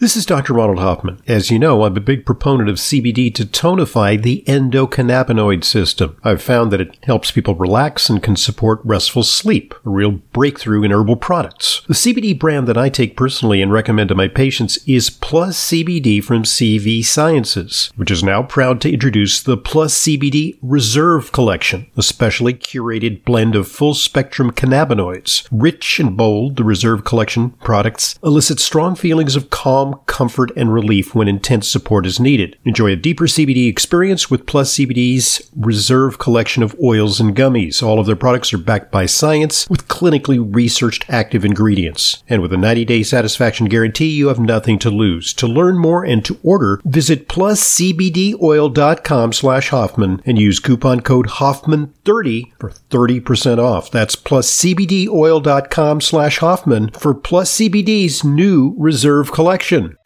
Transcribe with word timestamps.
This 0.00 0.16
is 0.16 0.24
Dr. 0.24 0.52
Ronald 0.52 0.78
Hoffman. 0.78 1.20
As 1.26 1.50
you 1.50 1.58
know, 1.58 1.82
I'm 1.82 1.96
a 1.96 2.00
big 2.00 2.24
proponent 2.24 2.68
of 2.68 2.76
CBD 2.76 3.34
to 3.34 3.44
tonify 3.44 4.22
the 4.22 4.44
endocannabinoid 4.46 5.64
system. 5.64 6.16
I've 6.22 6.40
found 6.40 6.70
that 6.70 6.80
it 6.80 6.96
helps 7.02 7.32
people 7.32 7.56
relax 7.56 8.08
and 8.08 8.22
can 8.22 8.36
support 8.36 8.80
restful 8.84 9.24
sleep, 9.24 9.74
a 9.84 9.90
real 9.90 10.12
breakthrough 10.12 10.84
in 10.84 10.92
herbal 10.92 11.16
products. 11.16 11.82
The 11.88 11.94
CBD 11.94 12.38
brand 12.38 12.68
that 12.68 12.78
I 12.78 12.90
take 12.90 13.16
personally 13.16 13.60
and 13.60 13.72
recommend 13.72 14.10
to 14.10 14.14
my 14.14 14.28
patients 14.28 14.78
is 14.86 15.10
Plus 15.10 15.58
CBD 15.58 16.22
from 16.22 16.44
CV 16.44 17.04
Sciences, 17.04 17.90
which 17.96 18.12
is 18.12 18.22
now 18.22 18.44
proud 18.44 18.80
to 18.82 18.92
introduce 18.92 19.42
the 19.42 19.56
Plus 19.56 19.98
CBD 19.98 20.58
Reserve 20.62 21.32
Collection, 21.32 21.90
a 21.96 22.04
specially 22.04 22.54
curated 22.54 23.24
blend 23.24 23.56
of 23.56 23.66
full 23.66 23.94
spectrum 23.94 24.52
cannabinoids. 24.52 25.48
Rich 25.50 25.98
and 25.98 26.16
bold, 26.16 26.54
the 26.54 26.62
Reserve 26.62 27.04
Collection 27.04 27.50
products 27.50 28.16
elicit 28.22 28.60
strong 28.60 28.94
feelings 28.94 29.34
of 29.34 29.50
calm 29.50 29.87
calm, 29.88 30.00
comfort, 30.18 30.50
and 30.56 30.72
relief 30.72 31.14
when 31.14 31.28
intense 31.28 31.68
support 31.68 32.04
is 32.04 32.18
needed. 32.18 32.58
Enjoy 32.64 32.90
a 32.90 32.96
deeper 32.96 33.26
CBD 33.26 33.68
experience 33.68 34.28
with 34.30 34.46
Plus 34.46 34.74
CBD's 34.74 35.48
reserve 35.56 36.18
collection 36.18 36.64
of 36.64 36.74
oils 36.82 37.20
and 37.20 37.36
gummies. 37.36 37.80
All 37.82 38.00
of 38.00 38.06
their 38.06 38.16
products 38.16 38.52
are 38.52 38.58
backed 38.58 38.90
by 38.90 39.06
science 39.06 39.70
with 39.70 39.86
clinically 39.86 40.44
researched 40.54 41.08
active 41.08 41.44
ingredients. 41.44 42.24
And 42.28 42.42
with 42.42 42.52
a 42.52 42.56
90-day 42.56 43.04
satisfaction 43.04 43.66
guarantee, 43.66 44.10
you 44.10 44.26
have 44.28 44.40
nothing 44.40 44.78
to 44.80 44.90
lose. 44.90 45.32
To 45.34 45.46
learn 45.46 45.78
more 45.78 46.04
and 46.04 46.24
to 46.24 46.40
order, 46.42 46.80
visit 46.84 47.28
pluscbdoil.com 47.28 49.32
slash 49.32 49.68
Hoffman 49.68 50.20
and 50.26 50.36
use 50.38 50.58
coupon 50.58 51.00
code 51.00 51.28
Hoffman30 51.28 52.52
for 52.58 52.70
30% 52.88 53.58
off. 53.58 53.90
That's 53.90 54.16
pluscbdoil.com 54.16 56.00
slash 56.00 56.38
Hoffman 56.38 56.90
for 56.90 57.14
Plus 57.14 57.56
CBD's 57.56 58.24
new 58.24 58.74
reserve 58.78 59.32
collection. 59.32 59.96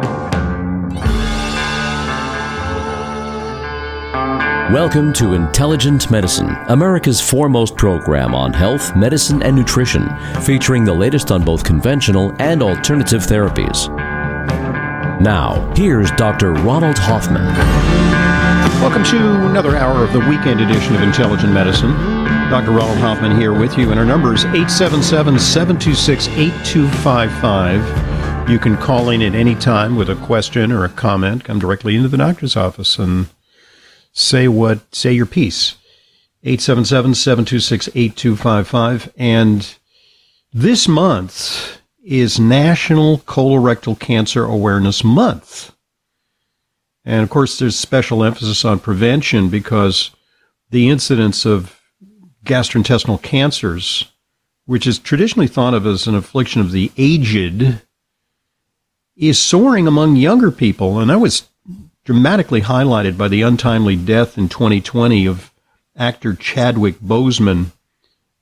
Welcome 4.73 5.13
to 5.15 5.35
Intelligent 5.35 6.11
Medicine, 6.11 6.57
America's 6.69 7.21
foremost 7.21 7.77
program 7.77 8.35
on 8.35 8.55
health, 8.55 8.97
medicine, 8.97 9.43
and 9.43 9.55
nutrition, 9.55 10.09
featuring 10.41 10.85
the 10.85 10.95
latest 10.95 11.31
on 11.31 11.45
both 11.45 11.63
conventional 11.63 12.33
and 12.39 12.63
alternative 12.63 13.21
therapies. 13.21 13.91
Now, 15.21 15.71
here's 15.77 16.11
Dr. 16.13 16.55
Ronald 16.55 16.97
Hoffman. 16.99 17.45
Welcome 18.81 19.05
to 19.05 19.47
another 19.47 19.77
hour 19.77 20.03
of 20.03 20.15
the 20.15 20.21
weekend 20.21 20.63
edition 20.63 20.97
of 20.97 21.03
Intelligent 21.03 21.53
Medicine. 21.53 22.22
Dr. 22.51 22.73
Ronald 22.73 22.99
Hoffman 22.99 23.39
here 23.39 23.59
with 23.59 23.79
you, 23.79 23.91
and 23.91 23.99
our 23.99 24.07
number 24.07 24.35
is 24.35 24.45
877 24.45 25.39
726 25.39 26.29
8255. 26.29 28.51
You 28.51 28.59
can 28.59 28.77
call 28.77 29.11
in 29.11 29.23
at 29.23 29.35
any 29.35 29.55
time 29.55 29.97
with 29.97 30.11
a 30.11 30.17
question 30.17 30.73
or 30.73 30.85
a 30.85 30.89
comment. 30.89 31.45
Come 31.45 31.59
directly 31.59 31.97
into 31.97 32.09
the 32.09 32.19
doctor's 32.19 32.57
office 32.57 32.99
and 32.99 33.29
say 34.13 34.49
what, 34.49 34.95
say 34.95 35.13
your 35.13 35.27
piece. 35.27 35.77
877-726-8255. 36.45 39.13
And 39.17 39.77
this 40.53 40.89
month 40.89 41.81
is 42.05 42.41
National 42.41 43.19
Colorectal 43.19 43.99
Cancer 43.99 44.45
Awareness 44.45 45.05
Month. 45.05 45.73
And 47.05 47.23
of 47.23 47.31
course, 47.31 47.59
there's 47.59 47.77
special 47.77 48.25
emphasis 48.25 48.65
on 48.65 48.81
prevention 48.81 49.49
because 49.49 50.11
the 50.71 50.89
incidence 50.89 51.45
of 51.45 51.82
gastrointestinal 52.45 53.23
cancers, 53.23 54.11
which 54.67 54.87
is 54.87 54.99
traditionally 54.99 55.49
thought 55.49 55.75
of 55.75 55.87
as 55.87 56.07
an 56.07 56.15
affliction 56.15 56.61
of 56.61 56.73
the 56.73 56.91
aged, 56.97 57.81
is 59.17 59.39
soaring 59.39 59.87
among 59.87 60.17
younger 60.17 60.51
people. 60.51 60.99
And 60.99 61.11
that 61.11 61.21
was 61.21 61.49
dramatically 62.05 62.63
highlighted 62.63 63.17
by 63.17 63.29
the 63.29 63.43
untimely 63.43 63.97
death 63.97 64.37
in 64.37 64.49
2020 64.49 65.27
of 65.27 65.53
actor 65.97 66.35
Chadwick 66.35 66.99
Boseman 67.01 67.73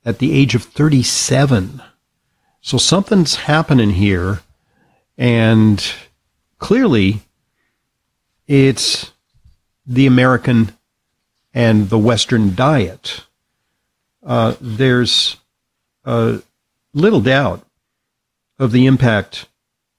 at 0.05 0.19
the 0.19 0.33
age 0.33 0.55
of 0.55 0.63
37. 0.63 1.81
So 2.61 2.77
something's 2.77 3.35
happening 3.35 3.91
here. 3.91 4.41
And 5.17 5.83
clearly, 6.57 7.21
it's 8.47 9.11
the 9.85 10.07
American 10.07 10.75
and 11.53 11.89
the 11.89 11.99
Western 11.99 12.55
diet. 12.55 13.25
Uh, 14.23 14.55
there's 14.61 15.37
uh, 16.05 16.39
little 16.93 17.21
doubt 17.21 17.65
of 18.59 18.71
the 18.71 18.85
impact 18.85 19.47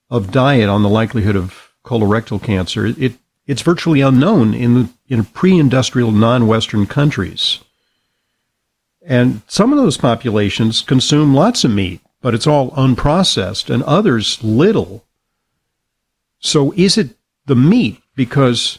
of 0.08 0.30
diet 0.30 0.68
on 0.68 0.82
the 0.82 0.88
likelihood 0.88 1.36
of 1.36 1.72
colorectal 1.84 2.42
cancer, 2.42 2.86
it 2.86 3.14
it's 3.46 3.62
virtually 3.62 4.00
unknown 4.00 4.54
in 4.54 4.90
in 5.08 5.24
pre-industrial 5.24 6.12
non-Western 6.12 6.86
countries. 6.86 7.60
And 9.04 9.42
some 9.48 9.72
of 9.72 9.78
those 9.78 9.96
populations 9.96 10.80
consume 10.80 11.34
lots 11.34 11.64
of 11.64 11.72
meat, 11.72 12.00
but 12.20 12.34
it's 12.34 12.46
all 12.46 12.70
unprocessed, 12.72 13.68
and 13.68 13.82
others 13.82 14.42
little. 14.44 15.04
So 16.38 16.72
is 16.76 16.96
it 16.96 17.16
the 17.46 17.56
meat? 17.56 18.00
Because 18.14 18.78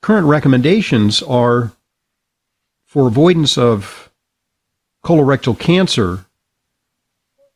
current 0.00 0.26
recommendations 0.26 1.22
are 1.22 1.72
for 2.84 3.08
avoidance 3.08 3.58
of 3.58 4.03
colorectal 5.04 5.58
cancer, 5.58 6.24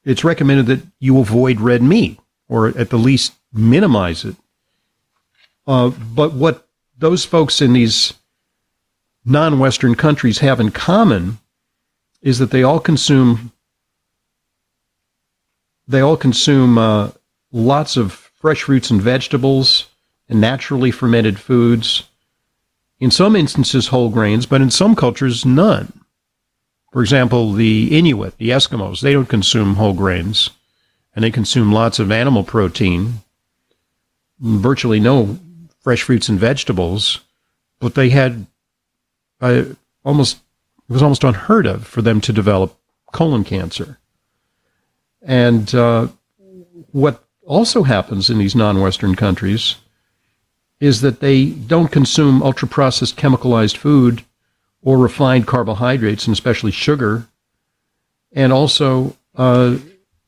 it's 0.05 0.23
recommended 0.23 0.67
that 0.67 0.87
you 1.01 1.19
avoid 1.19 1.61
red 1.61 1.83
meat 1.83 2.21
or 2.49 2.69
at 2.69 2.91
the 2.91 2.99
least 2.99 3.35
minimize 3.53 4.25
it. 4.25 4.37
Uh, 5.67 5.91
but 5.91 6.33
what 6.33 6.69
those 6.97 7.25
folks 7.25 7.61
in 7.61 7.73
these 7.73 8.15
non 9.25 9.59
Western 9.59 9.95
countries 9.95 10.39
have 10.39 10.61
in 10.61 10.71
common 10.71 11.39
is 12.23 12.39
that 12.39 12.51
they 12.51 12.63
all 12.63 12.81
consume 12.81 13.53
they 15.87 16.01
all 16.01 16.17
consume 16.17 16.77
uh, 16.77 17.11
lots 17.51 17.97
of 17.97 18.13
fresh 18.13 18.63
fruits 18.63 18.91
and 18.91 19.01
vegetables 19.01 19.87
and 20.29 20.41
naturally 20.41 20.91
fermented 20.91 21.39
foods. 21.39 22.05
In 23.01 23.11
some 23.11 23.35
instances, 23.35 23.89
whole 23.89 24.11
grains, 24.11 24.45
but 24.45 24.61
in 24.61 24.71
some 24.71 24.95
cultures, 24.95 25.47
none. 25.47 25.98
For 26.93 27.03
example, 27.03 27.53
the 27.53 27.97
Inuit, 27.97 28.39
the 28.39 28.51
Eskimos, 28.51 29.01
they 29.01 29.13
don't 29.13 29.29
consume 29.29 29.75
whole 29.75 29.93
grains 29.93 30.51
and 31.15 31.25
they 31.25 31.31
consume 31.31 31.73
lots 31.73 31.99
of 31.99 32.11
animal 32.11 32.45
protein, 32.45 33.15
virtually 34.41 35.01
no 35.01 35.39
fresh 35.81 36.03
fruits 36.03 36.29
and 36.29 36.39
vegetables, 36.39 37.21
but 37.81 37.95
they 37.95 38.11
had 38.11 38.47
uh, 39.41 39.65
almost 40.05 40.39
it 40.89 40.93
was 40.93 41.03
almost 41.03 41.25
unheard 41.25 41.67
of 41.67 41.87
for 41.87 42.03
them 42.03 42.21
to 42.23 42.33
develop 42.33 42.79
colon 43.13 43.45
cancer. 43.45 43.99
And 45.23 45.75
uh, 45.75 46.09
what 46.93 47.25
also 47.45 47.83
happens 47.83 48.31
in 48.31 48.39
these 48.39 48.55
non-Western 48.55 49.15
countries 49.15 49.77
is 50.81 51.01
that 51.01 51.21
they 51.21 51.47
don't 51.47 51.93
consume 51.93 52.43
ultra-processed 52.43 53.17
chemicalized 53.17 53.77
food 53.77 54.25
or 54.83 54.99
refined 54.99 55.47
carbohydrates, 55.47 56.27
and 56.27 56.33
especially 56.33 56.71
sugar, 56.71 57.27
and 58.33 58.53
also 58.53 59.17
uh, 59.35 59.77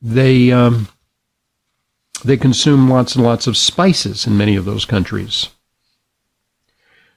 they 0.02 0.50
um, 0.52 0.88
they 2.24 2.36
consume 2.36 2.88
lots 2.88 3.14
and 3.14 3.24
lots 3.24 3.46
of 3.46 3.56
spices 3.56 4.26
in 4.26 4.36
many 4.36 4.56
of 4.56 4.64
those 4.64 4.84
countries. 4.84 5.48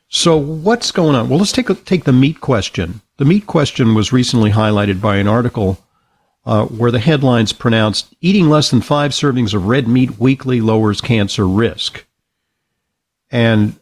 So 0.07 0.37
what's 0.37 0.91
going 0.91 1.15
on? 1.15 1.27
Well, 1.27 1.39
let's 1.39 1.51
take 1.51 1.69
a, 1.69 1.75
take 1.75 2.03
the 2.03 2.13
meat 2.13 2.39
question. 2.39 3.01
The 3.17 3.25
meat 3.25 3.47
question 3.47 3.95
was 3.95 4.13
recently 4.13 4.51
highlighted 4.51 5.01
by 5.01 5.17
an 5.17 5.27
article 5.27 5.83
uh, 6.45 6.65
where 6.65 6.91
the 6.91 6.99
headlines 6.99 7.53
pronounced 7.53 8.13
eating 8.21 8.49
less 8.49 8.69
than 8.69 8.81
five 8.81 9.11
servings 9.11 9.53
of 9.53 9.65
red 9.65 9.87
meat 9.87 10.19
weekly 10.19 10.61
lowers 10.61 11.01
cancer 11.01 11.47
risk. 11.47 12.05
And 13.31 13.79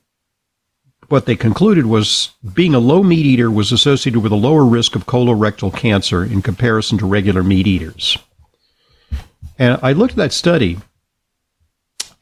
what 1.11 1.25
they 1.25 1.35
concluded 1.35 1.85
was 1.85 2.31
being 2.53 2.73
a 2.73 2.79
low 2.79 3.03
meat 3.03 3.25
eater 3.25 3.51
was 3.51 3.71
associated 3.71 4.21
with 4.21 4.31
a 4.31 4.35
lower 4.35 4.65
risk 4.65 4.95
of 4.95 5.05
colorectal 5.05 5.75
cancer 5.75 6.23
in 6.23 6.41
comparison 6.41 6.97
to 6.97 7.05
regular 7.05 7.43
meat 7.43 7.67
eaters. 7.67 8.17
And 9.59 9.77
I 9.83 9.91
looked 9.91 10.13
at 10.13 10.17
that 10.17 10.33
study, 10.33 10.79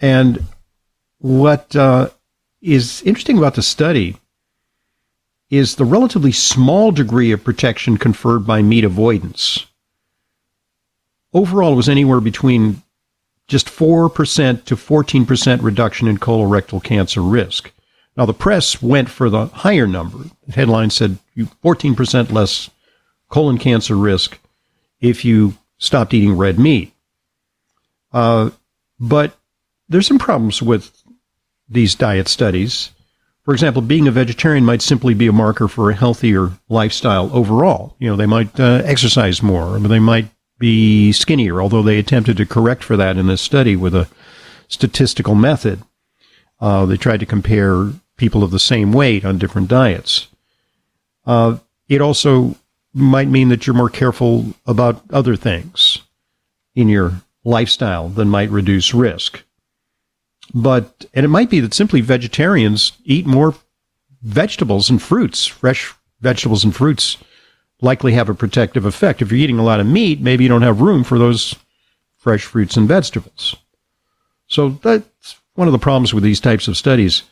and 0.01 0.43
what 1.19 1.75
uh, 1.75 2.09
is 2.61 3.01
interesting 3.03 3.37
about 3.37 3.55
the 3.55 3.61
study 3.61 4.17
is 5.49 5.75
the 5.75 5.85
relatively 5.85 6.31
small 6.31 6.91
degree 6.91 7.31
of 7.31 7.43
protection 7.43 7.97
conferred 7.97 8.45
by 8.45 8.61
meat 8.61 8.83
avoidance. 8.83 9.65
Overall, 11.33 11.73
it 11.73 11.77
was 11.77 11.89
anywhere 11.89 12.19
between 12.19 12.81
just 13.47 13.67
4% 13.67 14.65
to 14.65 14.75
14% 14.75 15.61
reduction 15.61 16.07
in 16.07 16.17
colorectal 16.17 16.83
cancer 16.83 17.21
risk. 17.21 17.71
Now, 18.19 18.25
the 18.25 18.33
press 18.33 18.81
went 18.81 19.09
for 19.09 19.29
the 19.29 19.45
higher 19.45 19.87
number. 19.87 20.17
The 20.45 20.51
headline 20.51 20.89
said 20.89 21.19
14% 21.37 22.33
less 22.33 22.69
colon 23.29 23.57
cancer 23.57 23.95
risk 23.95 24.37
if 24.99 25.23
you 25.23 25.53
stopped 25.77 26.13
eating 26.13 26.35
red 26.35 26.59
meat. 26.59 26.91
Uh, 28.11 28.49
but 28.99 29.37
there's 29.87 30.05
some 30.05 30.19
problems 30.19 30.61
with 30.61 30.91
these 31.69 31.95
diet 31.95 32.27
studies. 32.27 32.91
For 33.45 33.53
example, 33.53 33.81
being 33.81 34.05
a 34.05 34.11
vegetarian 34.11 34.65
might 34.65 34.81
simply 34.81 35.13
be 35.13 35.27
a 35.27 35.31
marker 35.31 35.69
for 35.69 35.89
a 35.89 35.95
healthier 35.95 36.51
lifestyle 36.67 37.29
overall. 37.31 37.95
You 37.99 38.09
know, 38.09 38.17
they 38.17 38.25
might 38.25 38.59
uh, 38.59 38.81
exercise 38.83 39.41
more, 39.41 39.77
or 39.77 39.79
they 39.79 39.99
might 39.99 40.27
be 40.57 41.13
skinnier, 41.13 41.61
although 41.61 41.83
they 41.83 41.99
attempted 41.99 42.35
to 42.35 42.45
correct 42.45 42.83
for 42.83 42.97
that 42.97 43.15
in 43.15 43.27
this 43.27 43.39
study 43.39 43.77
with 43.77 43.95
a 43.95 44.09
statistical 44.67 45.35
method. 45.35 45.81
Uh, 46.59 46.85
they 46.85 46.97
tried 46.97 47.21
to 47.21 47.25
compare 47.25 47.93
people 48.19 48.43
of 48.43 48.51
the 48.51 48.59
same 48.59 48.93
weight 48.93 49.25
on 49.25 49.39
different 49.39 49.67
diets. 49.67 50.27
Uh, 51.25 51.57
it 51.87 52.01
also 52.01 52.55
might 52.93 53.27
mean 53.27 53.49
that 53.49 53.65
you're 53.65 53.75
more 53.75 53.89
careful 53.89 54.53
about 54.67 55.01
other 55.11 55.35
things 55.35 55.99
in 56.75 56.89
your 56.89 57.21
lifestyle 57.43 58.09
than 58.09 58.29
might 58.29 58.49
reduce 58.49 58.93
risk. 58.93 59.43
But, 60.53 61.05
and 61.13 61.25
it 61.25 61.29
might 61.29 61.49
be 61.49 61.59
that 61.59 61.73
simply 61.73 62.01
vegetarians 62.01 62.93
eat 63.03 63.25
more 63.25 63.55
vegetables 64.21 64.89
and 64.89 65.01
fruits, 65.01 65.45
fresh 65.45 65.93
vegetables 66.21 66.63
and 66.63 66.75
fruits 66.75 67.17
likely 67.81 68.13
have 68.13 68.29
a 68.29 68.33
protective 68.33 68.85
effect. 68.85 69.21
If 69.21 69.31
you're 69.31 69.39
eating 69.39 69.59
a 69.59 69.63
lot 69.63 69.79
of 69.79 69.87
meat, 69.87 70.19
maybe 70.19 70.43
you 70.43 70.49
don't 70.49 70.63
have 70.63 70.81
room 70.81 71.03
for 71.03 71.17
those 71.17 71.55
fresh 72.17 72.43
fruits 72.43 72.75
and 72.75 72.87
vegetables. 72.87 73.55
So 74.47 74.69
that's 74.81 75.37
one 75.53 75.67
of 75.67 75.71
the 75.71 75.79
problems 75.79 76.13
with 76.13 76.23
these 76.23 76.39
types 76.41 76.67
of 76.67 76.75
studies. 76.75 77.23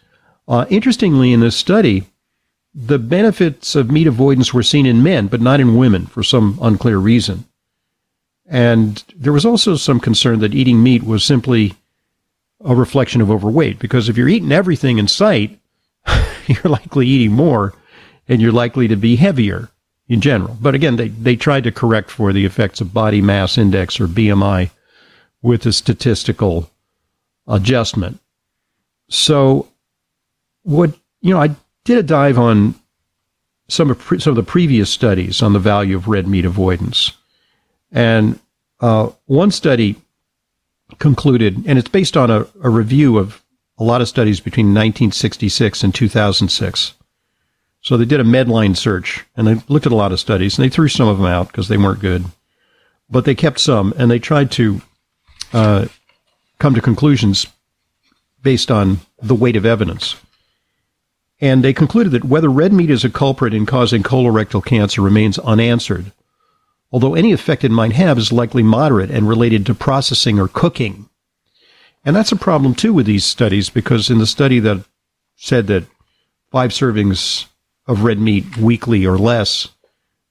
Uh, 0.48 0.66
interestingly, 0.70 1.34
in 1.34 1.42
this 1.42 1.56
study, 1.56 2.06
the 2.74 3.00
benefits 3.00 3.76
of 3.76 3.92
meat 3.92 4.08
avoidance 4.08 4.54
were 4.54 4.64
seen 4.64 4.86
in 4.86 5.04
men, 5.04 5.28
but 5.28 5.42
not 5.42 5.60
in 5.60 5.78
women 5.78 6.06
for 6.06 6.24
some 6.24 6.58
unclear 6.62 6.98
reason. 6.98 7.46
And 8.46 9.04
there 9.16 9.34
was 9.34 9.46
also 9.46 9.76
some 9.76 10.00
concern 10.00 10.40
that 10.40 10.56
eating 10.56 10.82
meat 10.82 11.04
was 11.04 11.24
simply 11.24 11.76
a 12.64 12.76
reflection 12.76 13.22
of 13.22 13.30
overweight, 13.30 13.80
because 13.80 14.08
if 14.08 14.18
you're 14.18 14.30
eating 14.30 14.52
everything 14.52 15.00
in 15.00 15.08
sight, 15.08 15.60
you're 16.48 16.72
likely 16.72 17.08
eating 17.08 17.34
more 17.34 17.74
and 18.28 18.42
you're 18.42 18.52
likely 18.52 18.88
to 18.88 18.96
be 18.96 19.16
heavier 19.16 19.70
in 20.08 20.22
general. 20.22 20.58
But 20.62 20.76
again, 20.76 20.96
they, 20.96 21.10
they 21.10 21.36
tried 21.36 21.66
to 21.66 21.72
correct 21.72 22.10
for 22.10 22.32
the 22.32 22.46
effects 22.46 22.82
of 22.82 22.94
body 22.94 23.22
mass 23.22 23.58
index 23.58 24.00
or 24.00 24.08
BMI 24.08 24.70
with 25.42 25.66
a 25.66 25.74
statistical 25.74 26.70
adjustment. 27.48 28.20
So, 29.10 29.68
what, 30.68 30.92
you 31.22 31.34
know, 31.34 31.42
I 31.42 31.56
did 31.86 31.98
a 31.98 32.04
dive 32.04 32.38
on 32.38 32.76
some 33.70 33.90
of, 33.90 34.00
pre- 34.00 34.20
some 34.20 34.32
of 34.32 34.36
the 34.36 34.44
previous 34.44 34.90
studies 34.90 35.42
on 35.42 35.54
the 35.54 35.60
value 35.60 35.96
of 35.96 36.10
red 36.10 36.28
meat 36.28 36.44
avoidance. 36.44 37.14
And 37.90 38.38
uh, 38.82 39.12
one 39.28 39.52
study 39.52 39.96
concluded, 41.00 41.64
and 41.66 41.80
it's 41.80 41.88
based 41.88 42.18
on 42.18 42.30
a, 42.30 42.46
a 42.62 42.70
review 42.70 43.18
of 43.18 43.42
a 43.78 43.86
lot 43.86 44.02
of 44.02 44.10
studies 44.10 44.42
between 44.42 44.68
1966 44.68 45.84
and 45.86 45.96
2006. 45.96 46.94
So 47.80 47.96
they 47.96 48.04
did 48.04 48.20
a 48.20 48.26
Medline 48.26 48.76
search 48.76 49.26
and 49.38 49.48
they 49.48 49.64
looked 49.70 49.86
at 49.86 49.94
a 49.94 49.96
lot 49.96 50.12
of 50.12 50.20
studies 50.20 50.58
and 50.58 50.66
they 50.66 50.74
threw 50.74 50.90
some 50.90 51.08
of 51.08 51.18
them 51.18 51.28
out 51.28 51.48
because 51.48 51.70
they 51.70 51.78
weren't 51.78 52.02
good. 52.02 52.26
But 53.10 53.24
they 53.24 53.36
kept 53.36 53.60
some 53.60 53.94
and 53.98 54.12
they 54.12 54.20
tried 54.20 54.52
to 54.52 54.82
uh, 55.54 55.86
come 56.60 56.76
to 56.76 56.82
conclusions 56.82 57.48
based 58.42 58.70
on 58.70 59.00
the 59.22 59.36
weight 59.36 59.56
of 59.56 59.66
evidence. 59.66 60.18
And 61.40 61.64
they 61.64 61.74
concluded 61.74 62.12
that 62.14 62.26
whether 62.26 62.50
red 62.50 62.74
meat 62.74 62.90
is 62.90 63.04
a 63.04 63.10
culprit 63.10 63.54
in 63.54 63.66
causing 63.66 64.02
colorectal 64.02 64.66
cancer 64.66 65.02
remains 65.02 65.38
unanswered, 65.40 66.12
although 66.92 67.14
any 67.14 67.32
effect 67.32 67.64
it 67.64 67.72
might 67.72 67.94
have 67.94 68.18
is 68.18 68.32
likely 68.32 68.64
moderate 68.64 69.12
and 69.12 69.30
related 69.30 69.66
to 69.66 69.76
processing 69.76 70.40
or 70.40 70.48
cooking. 70.48 71.10
And 72.04 72.16
that's 72.16 72.32
a 72.32 72.38
problem 72.38 72.74
too 72.74 72.94
with 72.94 73.06
these 73.06 73.26
studies 73.26 73.70
because 73.70 74.10
in 74.10 74.18
the 74.18 74.26
study 74.26 74.60
that 74.62 74.84
said 75.36 75.68
that 75.68 75.86
five 76.52 76.72
servings 76.72 77.46
of 77.86 78.04
red 78.04 78.20
meat 78.20 78.58
weekly 78.58 79.06
or 79.06 79.18
less 79.18 79.70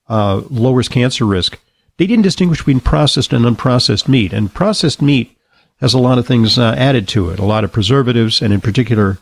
uh, 0.09 0.43
lowers 0.51 0.89
cancer 0.89 1.25
risk, 1.25 1.59
they 1.99 2.07
didn't 2.07 2.23
distinguish 2.23 2.59
between 2.59 2.81
processed 2.81 3.33
and 3.33 3.45
unprocessed 3.45 4.09
meat. 4.09 4.33
And 4.33 4.53
processed 4.53 5.01
meat 5.01 5.37
has 5.81 5.95
a 5.95 5.99
lot 5.99 6.19
of 6.19 6.27
things 6.27 6.59
uh, 6.59 6.75
added 6.77 7.07
to 7.09 7.31
it, 7.31 7.39
a 7.39 7.45
lot 7.45 7.65
of 7.65 7.73
preservatives, 7.73 8.43
and 8.43 8.53
in 8.53 8.61
particular, 8.61 9.19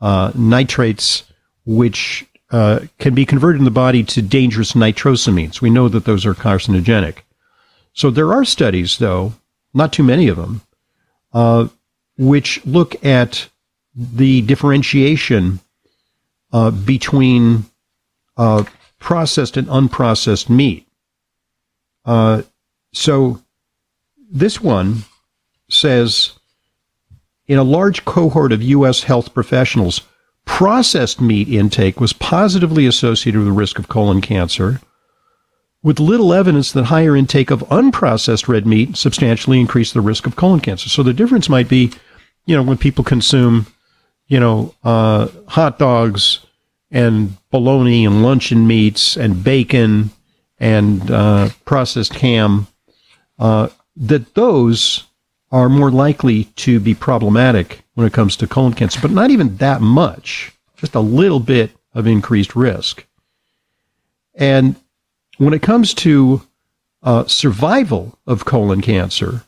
uh, 0.00 0.32
nitrates, 0.34 1.24
which 1.68 2.26
uh, 2.50 2.80
can 2.98 3.14
be 3.14 3.26
converted 3.26 3.60
in 3.60 3.66
the 3.66 3.70
body 3.70 4.02
to 4.02 4.22
dangerous 4.22 4.72
nitrosamines. 4.72 5.60
We 5.60 5.68
know 5.68 5.86
that 5.90 6.06
those 6.06 6.24
are 6.24 6.32
carcinogenic. 6.32 7.18
So 7.92 8.10
there 8.10 8.32
are 8.32 8.44
studies, 8.46 8.96
though, 8.96 9.34
not 9.74 9.92
too 9.92 10.02
many 10.02 10.28
of 10.28 10.38
them, 10.38 10.62
uh, 11.34 11.68
which 12.16 12.64
look 12.64 13.04
at 13.04 13.50
the 13.94 14.40
differentiation 14.40 15.60
uh, 16.54 16.70
between 16.70 17.66
uh, 18.38 18.64
processed 18.98 19.58
and 19.58 19.68
unprocessed 19.68 20.48
meat. 20.48 20.88
Uh, 22.06 22.44
so 22.94 23.42
this 24.30 24.58
one 24.58 25.02
says 25.68 26.32
in 27.46 27.58
a 27.58 27.62
large 27.62 28.06
cohort 28.06 28.52
of 28.52 28.62
U.S. 28.62 29.02
health 29.02 29.34
professionals, 29.34 30.00
processed 30.48 31.20
meat 31.20 31.48
intake 31.48 32.00
was 32.00 32.12
positively 32.14 32.86
associated 32.86 33.38
with 33.38 33.46
the 33.46 33.52
risk 33.52 33.78
of 33.78 33.86
colon 33.86 34.20
cancer, 34.20 34.80
with 35.84 36.00
little 36.00 36.32
evidence 36.32 36.72
that 36.72 36.86
higher 36.86 37.14
intake 37.14 37.52
of 37.52 37.60
unprocessed 37.68 38.48
red 38.48 38.66
meat 38.66 38.96
substantially 38.96 39.60
increased 39.60 39.94
the 39.94 40.00
risk 40.00 40.26
of 40.26 40.34
colon 40.34 40.58
cancer. 40.58 40.88
So 40.88 41.04
the 41.04 41.12
difference 41.12 41.48
might 41.48 41.68
be, 41.68 41.92
you 42.46 42.56
know, 42.56 42.62
when 42.64 42.78
people 42.78 43.04
consume, 43.04 43.66
you 44.26 44.40
know, 44.40 44.74
uh, 44.82 45.28
hot 45.46 45.78
dogs 45.78 46.40
and 46.90 47.36
bologna 47.50 48.04
and 48.04 48.24
luncheon 48.24 48.66
meats 48.66 49.16
and 49.16 49.44
bacon 49.44 50.10
and 50.58 51.08
uh, 51.10 51.50
processed 51.66 52.14
ham, 52.14 52.66
uh, 53.38 53.68
that 53.96 54.34
those 54.34 55.04
are 55.52 55.68
more 55.68 55.90
likely 55.90 56.44
to 56.56 56.80
be 56.80 56.94
problematic 56.94 57.82
when 57.98 58.06
it 58.06 58.12
comes 58.12 58.36
to 58.36 58.46
colon 58.46 58.74
cancer, 58.74 59.00
but 59.00 59.10
not 59.10 59.28
even 59.28 59.56
that 59.56 59.80
much, 59.80 60.52
just 60.76 60.94
a 60.94 61.00
little 61.00 61.40
bit 61.40 61.72
of 61.94 62.06
increased 62.06 62.54
risk. 62.54 63.04
And 64.36 64.76
when 65.38 65.52
it 65.52 65.62
comes 65.62 65.94
to 65.94 66.46
uh, 67.02 67.24
survival 67.26 68.16
of 68.24 68.44
colon 68.44 68.82
cancer, 68.82 69.42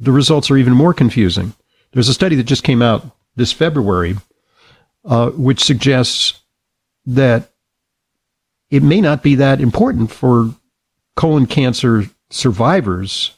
the 0.00 0.10
results 0.10 0.50
are 0.50 0.56
even 0.56 0.72
more 0.72 0.94
confusing. 0.94 1.52
There's 1.92 2.08
a 2.08 2.14
study 2.14 2.34
that 2.36 2.44
just 2.44 2.64
came 2.64 2.80
out 2.80 3.14
this 3.34 3.52
February, 3.52 4.16
uh, 5.04 5.32
which 5.32 5.62
suggests 5.62 6.40
that 7.04 7.50
it 8.70 8.82
may 8.82 9.02
not 9.02 9.22
be 9.22 9.34
that 9.34 9.60
important 9.60 10.10
for 10.10 10.54
colon 11.14 11.44
cancer 11.44 12.04
survivors 12.30 13.35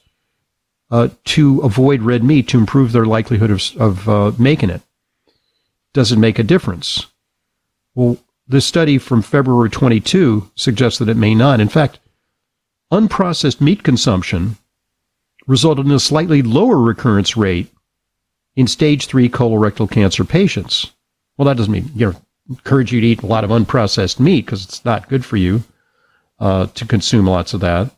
uh, 0.91 1.09
to 1.25 1.61
avoid 1.61 2.03
red 2.03 2.25
meat 2.25 2.49
to 2.49 2.59
improve 2.59 2.93
their 2.93 3.05
likelihood 3.05 3.51
of, 3.51 3.77
of 3.77 4.09
uh, 4.09 4.33
making 4.39 4.71
it. 4.71 4.83
Does 5.93 6.13
it 6.13 6.19
make 6.19 6.39
a 6.39 6.45
difference? 6.45 7.07
Well, 7.95 8.19
this 8.47 8.65
study 8.65 8.99
from 8.99 9.23
February 9.23 9.71
22 9.71 10.51
suggests 10.55 10.99
that 10.99 11.09
it 11.09 11.17
may 11.17 11.35
not. 11.35 11.61
In 11.61 11.69
fact, 11.69 11.99
unprocessed 12.93 13.61
meat 13.61 13.83
consumption 13.83 14.57
resulted 15.47 15.87
in 15.87 15.93
a 15.93 16.01
slightly 16.01 16.43
lower 16.43 16.79
recurrence 16.79 17.37
rate 17.37 17.73
in 18.57 18.67
stage 18.67 19.07
three 19.07 19.29
colorectal 19.29 19.91
cancer 19.91 20.25
patients. 20.25 20.93
Well, 21.37 21.47
that 21.47 21.57
doesn't 21.57 21.73
mean, 21.73 21.91
you 21.95 22.07
know, 22.07 22.17
encourage 22.49 22.93
you 22.93 23.01
to 23.01 23.07
eat 23.07 23.23
a 23.23 23.27
lot 23.27 23.45
of 23.45 23.51
unprocessed 23.51 24.19
meat 24.19 24.47
because 24.47 24.65
it's 24.65 24.85
not 24.85 25.09
good 25.09 25.25
for 25.25 25.37
you 25.37 25.63
uh, 26.41 26.67
to 26.67 26.87
consume 26.87 27.27
lots 27.27 27.55
of 27.55 27.61
that. 27.61 27.91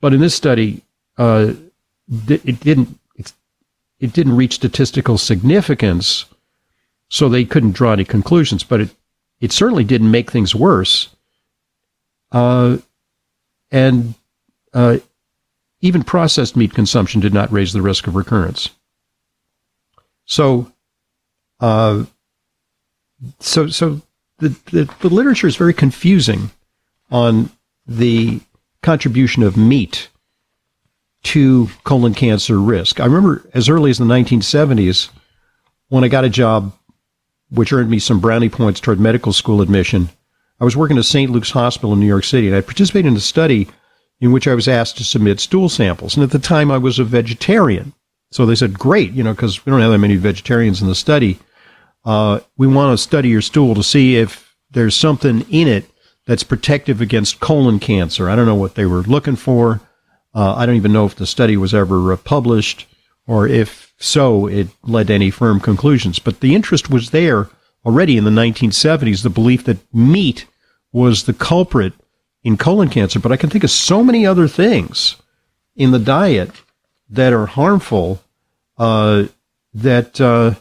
But 0.00 0.14
in 0.14 0.20
this 0.20 0.34
study, 0.34 0.82
uh, 1.18 1.54
it 2.08 2.60
didn't 2.60 2.98
it 4.04 4.12
didn't 4.12 4.36
reach 4.36 4.54
statistical 4.54 5.16
significance, 5.16 6.26
so 7.08 7.28
they 7.28 7.44
couldn't 7.44 7.72
draw 7.72 7.92
any 7.92 8.04
conclusions. 8.04 8.62
But 8.62 8.80
it 8.82 8.90
it 9.40 9.52
certainly 9.52 9.84
didn't 9.84 10.10
make 10.10 10.30
things 10.30 10.54
worse. 10.54 11.08
Uh, 12.32 12.78
and 13.70 14.14
uh, 14.72 14.98
even 15.80 16.02
processed 16.02 16.56
meat 16.56 16.74
consumption 16.74 17.20
did 17.20 17.32
not 17.32 17.52
raise 17.52 17.72
the 17.72 17.82
risk 17.82 18.06
of 18.06 18.14
recurrence. 18.14 18.70
So, 20.26 20.72
uh, 21.60 22.04
so 23.40 23.68
so 23.68 24.02
the, 24.38 24.48
the, 24.70 24.94
the 25.00 25.08
literature 25.08 25.46
is 25.46 25.56
very 25.56 25.74
confusing 25.74 26.50
on 27.10 27.50
the 27.86 28.40
contribution 28.82 29.42
of 29.42 29.56
meat 29.56 30.08
to 31.24 31.68
colon 31.84 32.14
cancer 32.14 32.58
risk. 32.58 33.00
I 33.00 33.06
remember 33.06 33.48
as 33.54 33.68
early 33.68 33.90
as 33.90 33.98
the 33.98 34.04
1970s 34.04 35.10
when 35.88 36.04
I 36.04 36.08
got 36.08 36.24
a 36.24 36.30
job 36.30 36.72
which 37.50 37.72
earned 37.72 37.90
me 37.90 37.98
some 37.98 38.20
brownie 38.20 38.48
points 38.48 38.80
toward 38.80 39.00
medical 39.00 39.32
school 39.32 39.60
admission. 39.60 40.08
I 40.60 40.64
was 40.64 40.76
working 40.76 40.98
at 40.98 41.04
St. 41.04 41.30
Luke's 41.30 41.50
Hospital 41.50 41.92
in 41.92 42.00
New 42.00 42.06
York 42.06 42.24
City 42.24 42.46
and 42.46 42.56
I 42.56 42.60
participated 42.60 43.10
in 43.10 43.16
a 43.16 43.20
study 43.20 43.68
in 44.20 44.32
which 44.32 44.48
I 44.48 44.54
was 44.54 44.68
asked 44.68 44.96
to 44.98 45.04
submit 45.04 45.40
stool 45.40 45.68
samples. 45.68 46.16
And 46.16 46.22
at 46.24 46.30
the 46.30 46.38
time 46.38 46.70
I 46.70 46.78
was 46.78 46.98
a 46.98 47.04
vegetarian. 47.04 47.92
So 48.30 48.46
they 48.46 48.54
said, 48.54 48.78
great, 48.78 49.12
you 49.12 49.22
know, 49.22 49.32
because 49.32 49.64
we 49.64 49.70
don't 49.70 49.80
have 49.80 49.92
that 49.92 49.98
many 49.98 50.16
vegetarians 50.16 50.80
in 50.80 50.88
the 50.88 50.94
study. 50.94 51.38
uh, 52.04 52.40
we 52.56 52.66
want 52.66 52.96
to 52.96 53.02
study 53.02 53.28
your 53.28 53.42
stool 53.42 53.74
to 53.74 53.82
see 53.82 54.16
if 54.16 54.54
there's 54.70 54.96
something 54.96 55.42
in 55.50 55.68
it 55.68 55.86
that's 56.26 56.42
protective 56.42 57.00
against 57.00 57.40
colon 57.40 57.78
cancer. 57.78 58.28
I 58.28 58.36
don't 58.36 58.46
know 58.46 58.54
what 58.54 58.74
they 58.74 58.86
were 58.86 59.02
looking 59.02 59.36
for. 59.36 59.80
Uh, 60.34 60.54
I 60.54 60.66
don't 60.66 60.76
even 60.76 60.92
know 60.92 61.06
if 61.06 61.14
the 61.14 61.26
study 61.26 61.56
was 61.56 61.74
ever 61.74 62.12
uh, 62.12 62.16
published 62.16 62.86
or 63.26 63.48
if 63.48 63.92
so, 63.98 64.46
it 64.46 64.68
led 64.82 65.06
to 65.06 65.14
any 65.14 65.30
firm 65.30 65.60
conclusions. 65.60 66.18
But 66.18 66.40
the 66.40 66.54
interest 66.54 66.90
was 66.90 67.10
there 67.10 67.48
already 67.84 68.16
in 68.16 68.24
the 68.24 68.30
1970s, 68.30 69.22
the 69.22 69.30
belief 69.30 69.64
that 69.64 69.78
meat 69.94 70.46
was 70.92 71.24
the 71.24 71.32
culprit 71.32 71.92
in 72.42 72.56
colon 72.56 72.88
cancer. 72.88 73.18
But 73.18 73.32
I 73.32 73.36
can 73.36 73.50
think 73.50 73.64
of 73.64 73.70
so 73.70 74.02
many 74.02 74.26
other 74.26 74.48
things 74.48 75.16
in 75.76 75.90
the 75.90 75.98
diet 75.98 76.50
that 77.08 77.32
are 77.32 77.46
harmful 77.46 78.22
uh, 78.78 79.24
that 79.72 80.20
uh, 80.20 80.54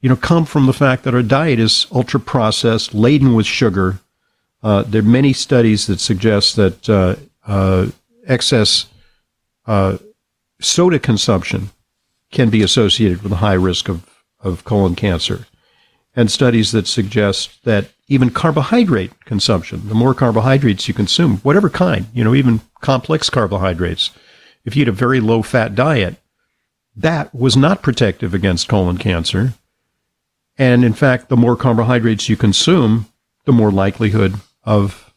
you 0.00 0.08
know 0.08 0.16
come 0.16 0.44
from 0.44 0.66
the 0.66 0.72
fact 0.72 1.04
that 1.04 1.14
our 1.14 1.22
diet 1.22 1.58
is 1.58 1.86
ultra 1.92 2.20
processed, 2.20 2.94
laden 2.94 3.34
with 3.34 3.46
sugar. 3.46 3.98
Uh, 4.62 4.82
there 4.82 5.00
are 5.00 5.04
many 5.04 5.32
studies 5.32 5.86
that 5.86 6.00
suggest 6.00 6.56
that 6.56 6.88
uh, 6.88 7.16
uh, 7.46 7.86
excess 8.26 8.86
uh, 9.66 9.98
soda 10.60 10.98
consumption 10.98 11.70
can 12.30 12.50
be 12.50 12.62
associated 12.62 13.22
with 13.22 13.32
a 13.32 13.36
high 13.36 13.54
risk 13.54 13.88
of, 13.88 14.08
of 14.40 14.64
colon 14.64 14.94
cancer, 14.94 15.46
and 16.14 16.30
studies 16.30 16.72
that 16.72 16.86
suggest 16.86 17.64
that 17.64 17.90
even 18.08 18.30
carbohydrate 18.30 19.24
consumption, 19.24 19.88
the 19.88 19.94
more 19.94 20.14
carbohydrates 20.14 20.88
you 20.88 20.94
consume, 20.94 21.38
whatever 21.38 21.70
kind, 21.70 22.06
you 22.12 22.24
know, 22.24 22.34
even 22.34 22.60
complex 22.80 23.30
carbohydrates, 23.30 24.10
if 24.64 24.74
you 24.74 24.82
eat 24.82 24.88
a 24.88 24.92
very 24.92 25.20
low 25.20 25.42
fat 25.42 25.74
diet, 25.74 26.16
that 26.96 27.34
was 27.34 27.56
not 27.56 27.82
protective 27.82 28.34
against 28.34 28.68
colon 28.68 28.98
cancer. 28.98 29.54
And 30.58 30.84
in 30.84 30.92
fact, 30.92 31.28
the 31.28 31.36
more 31.36 31.56
carbohydrates 31.56 32.28
you 32.28 32.36
consume, 32.36 33.06
the 33.44 33.52
more 33.52 33.70
likelihood 33.70 34.34
of 34.64 35.14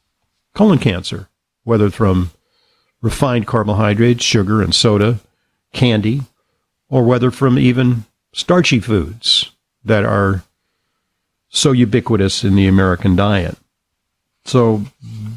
colon 0.53 0.79
cancer, 0.79 1.27
whether 1.63 1.89
from 1.89 2.31
refined 3.03 3.45
carbohydrates, 3.45 4.24
sugar 4.24 4.63
and 4.63 4.74
soda, 4.74 5.19
candy, 5.74 6.22
or 6.89 7.03
whether 7.03 7.29
from 7.29 7.60
even 7.60 8.05
starchy 8.33 8.79
foods 8.79 9.51
that 9.83 10.05
are 10.05 10.43
so 11.50 11.72
ubiquitous 11.74 12.43
in 12.43 12.55
the 12.55 12.65
American 12.65 13.15
diet. 13.15 13.57
So 14.45 14.86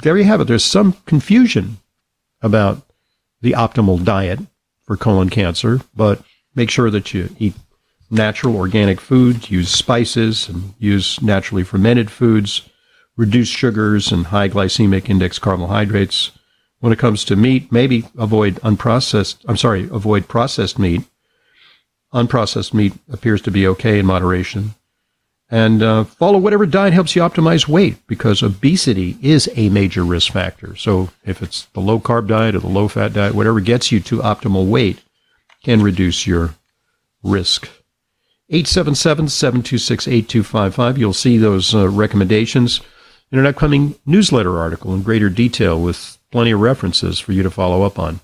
there 0.02 0.16
you 0.16 0.24
have 0.24 0.40
it. 0.40 0.44
There's 0.46 0.64
some 0.64 0.94
confusion 1.04 1.78
about 2.40 2.82
the 3.42 3.52
optimal 3.52 4.02
diet 4.02 4.38
for 4.84 4.96
colon 4.96 5.28
cancer, 5.28 5.80
but 5.94 6.22
make 6.54 6.70
sure 6.70 6.90
that 6.90 7.12
you 7.12 7.34
eat 7.38 7.54
natural 8.10 8.56
organic 8.56 9.00
foods, 9.00 9.50
use 9.50 9.70
spices, 9.70 10.48
and 10.48 10.72
use 10.78 11.20
naturally 11.20 11.64
fermented 11.64 12.10
foods, 12.12 12.62
reduce 13.16 13.48
sugars 13.48 14.12
and 14.12 14.26
high 14.26 14.48
glycemic 14.48 15.10
index 15.10 15.40
carbohydrates. 15.40 16.30
When 16.86 16.92
it 16.92 17.00
comes 17.00 17.24
to 17.24 17.34
meat, 17.34 17.72
maybe 17.72 18.04
avoid 18.16 18.60
unprocessed, 18.62 19.38
I'm 19.48 19.56
sorry, 19.56 19.88
avoid 19.90 20.28
processed 20.28 20.78
meat. 20.78 21.02
Unprocessed 22.14 22.72
meat 22.72 22.92
appears 23.10 23.42
to 23.42 23.50
be 23.50 23.66
okay 23.66 23.98
in 23.98 24.06
moderation. 24.06 24.76
And 25.50 25.82
uh, 25.82 26.04
follow 26.04 26.38
whatever 26.38 26.64
diet 26.64 26.92
helps 26.92 27.16
you 27.16 27.22
optimize 27.22 27.66
weight 27.66 28.06
because 28.06 28.40
obesity 28.40 29.18
is 29.20 29.50
a 29.56 29.68
major 29.68 30.04
risk 30.04 30.30
factor. 30.30 30.76
So 30.76 31.10
if 31.24 31.42
it's 31.42 31.64
the 31.72 31.80
low 31.80 31.98
carb 31.98 32.28
diet 32.28 32.54
or 32.54 32.60
the 32.60 32.68
low 32.68 32.86
fat 32.86 33.14
diet, 33.14 33.34
whatever 33.34 33.58
gets 33.58 33.90
you 33.90 33.98
to 33.98 34.18
optimal 34.18 34.68
weight 34.68 35.02
can 35.64 35.82
reduce 35.82 36.24
your 36.24 36.54
risk. 37.24 37.64
877 38.48 39.26
726 39.26 40.06
8255. 40.06 40.98
You'll 40.98 41.12
see 41.12 41.36
those 41.36 41.74
uh, 41.74 41.88
recommendations 41.88 42.80
in 43.32 43.40
an 43.40 43.46
upcoming 43.46 43.96
newsletter 44.06 44.56
article 44.56 44.94
in 44.94 45.02
greater 45.02 45.28
detail 45.28 45.82
with 45.82 46.16
plenty 46.36 46.50
of 46.50 46.60
references 46.60 47.18
for 47.18 47.32
you 47.32 47.42
to 47.42 47.48
follow 47.48 47.82
up 47.82 47.98
on. 47.98 48.20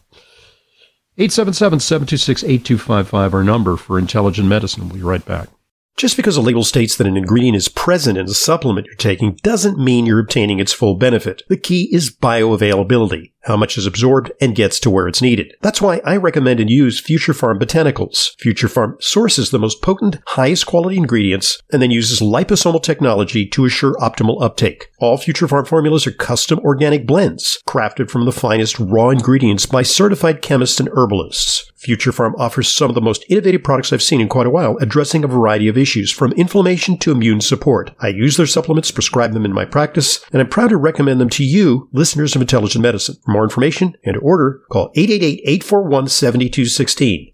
877 1.17 1.81
726 1.81 2.45
8255, 2.45 3.33
our 3.33 3.43
number 3.43 3.79
for 3.79 3.99
intelligent 3.99 4.47
medicine. 4.47 4.87
We'll 4.87 4.99
be 4.99 5.03
right 5.03 5.25
back. 5.25 5.49
Just 5.97 6.19
because 6.19 6.37
a 6.37 6.43
label 6.43 6.63
states 6.63 6.95
that 6.97 7.07
an 7.07 7.17
ingredient 7.17 7.57
is 7.57 7.71
present 7.71 8.19
in 8.19 8.27
a 8.27 8.35
supplement 8.35 8.87
you're 8.87 8.97
taking 8.97 9.39
doesn't 9.43 9.83
mean 9.83 10.05
you're 10.05 10.19
obtaining 10.19 10.61
its 10.61 10.75
full 10.75 10.95
benefit. 10.95 11.43
The 11.49 11.57
key 11.57 11.89
is 11.91 12.15
bioavailability 12.15 13.33
how 13.43 13.57
much 13.57 13.77
is 13.77 13.87
absorbed 13.87 14.33
and 14.41 14.55
gets 14.55 14.79
to 14.81 14.91
where 14.91 15.09
it's 15.09 15.23
needed. 15.23 15.55
That's 15.61 15.81
why 15.81 16.01
I 16.05 16.17
recommend 16.17 16.61
and 16.61 16.71
use 16.71 17.01
Future 17.01 17.33
Pharm 17.33 17.59
Botanicals. 17.59 18.39
Future 18.39 18.69
Pharm 18.69 19.03
sources 19.03 19.51
the 19.51 19.59
most 19.59 19.83
potent, 19.83 20.19
highest 20.29 20.67
quality 20.67 20.97
ingredients 20.97 21.61
and 21.73 21.83
then 21.83 21.91
uses 21.91 22.21
liposomal 22.21 22.83
technology 22.83 23.47
to 23.49 23.65
assure 23.65 23.95
optimal 23.95 24.43
uptake. 24.43 24.91
All 24.99 25.17
Future 25.17 25.47
Pharm 25.47 25.67
formulas 25.67 26.07
are 26.07 26.13
custom 26.13 26.59
organic 26.61 27.07
blends, 27.07 27.63
crafted 27.67 28.11
from 28.11 28.25
the 28.25 28.33
finest 28.33 28.79
raw 28.79 29.11
ingredients 29.11 29.67
by 29.67 29.83
certified 29.83 30.43
chemists 30.43 30.81
and 30.81 30.89
herbalists. 30.93 31.71
Future 31.83 32.13
Pharm 32.13 32.35
offers 32.39 32.71
some 32.71 32.89
of 32.89 32.95
the 32.95 33.01
most 33.01 33.25
innovative 33.29 33.65
products 33.65 33.93
I've 33.93 34.03
seen 34.03 34.21
in 34.21 34.29
quite 34.29 34.47
a 34.47 34.51
while, 34.51 34.77
addressing 34.81 35.25
a 35.25 35.29
variety 35.29 35.67
of 35.67 35.77
issues 35.77 36.13
from 36.13 36.31
inflammation 36.35 36.97
to 36.99 37.11
immune 37.11 37.41
support. 37.41 37.91
I 37.99 38.09
use 38.09 38.37
their 38.37 38.47
supplements, 38.47 38.93
prescribe 38.93 39.33
them 39.33 39.45
in 39.45 39.53
my 39.53 39.65
practice, 39.65 40.25
and 40.33 40.41
I'm 40.41 40.49
proud 40.49 40.69
to 40.69 40.77
recommend 40.77 41.21
them 41.21 41.31
to 41.31 41.45
you, 41.45 41.89
listeners 41.93 42.37
of 42.37 42.41
Intelligent 42.41 42.83
Medicine. 42.83 43.17
For 43.33 43.39
more 43.39 43.45
information 43.45 43.97
and 44.05 44.15
to 44.15 44.21
order, 44.21 44.61
call 44.71 44.93
888-841-7216, 44.93 47.33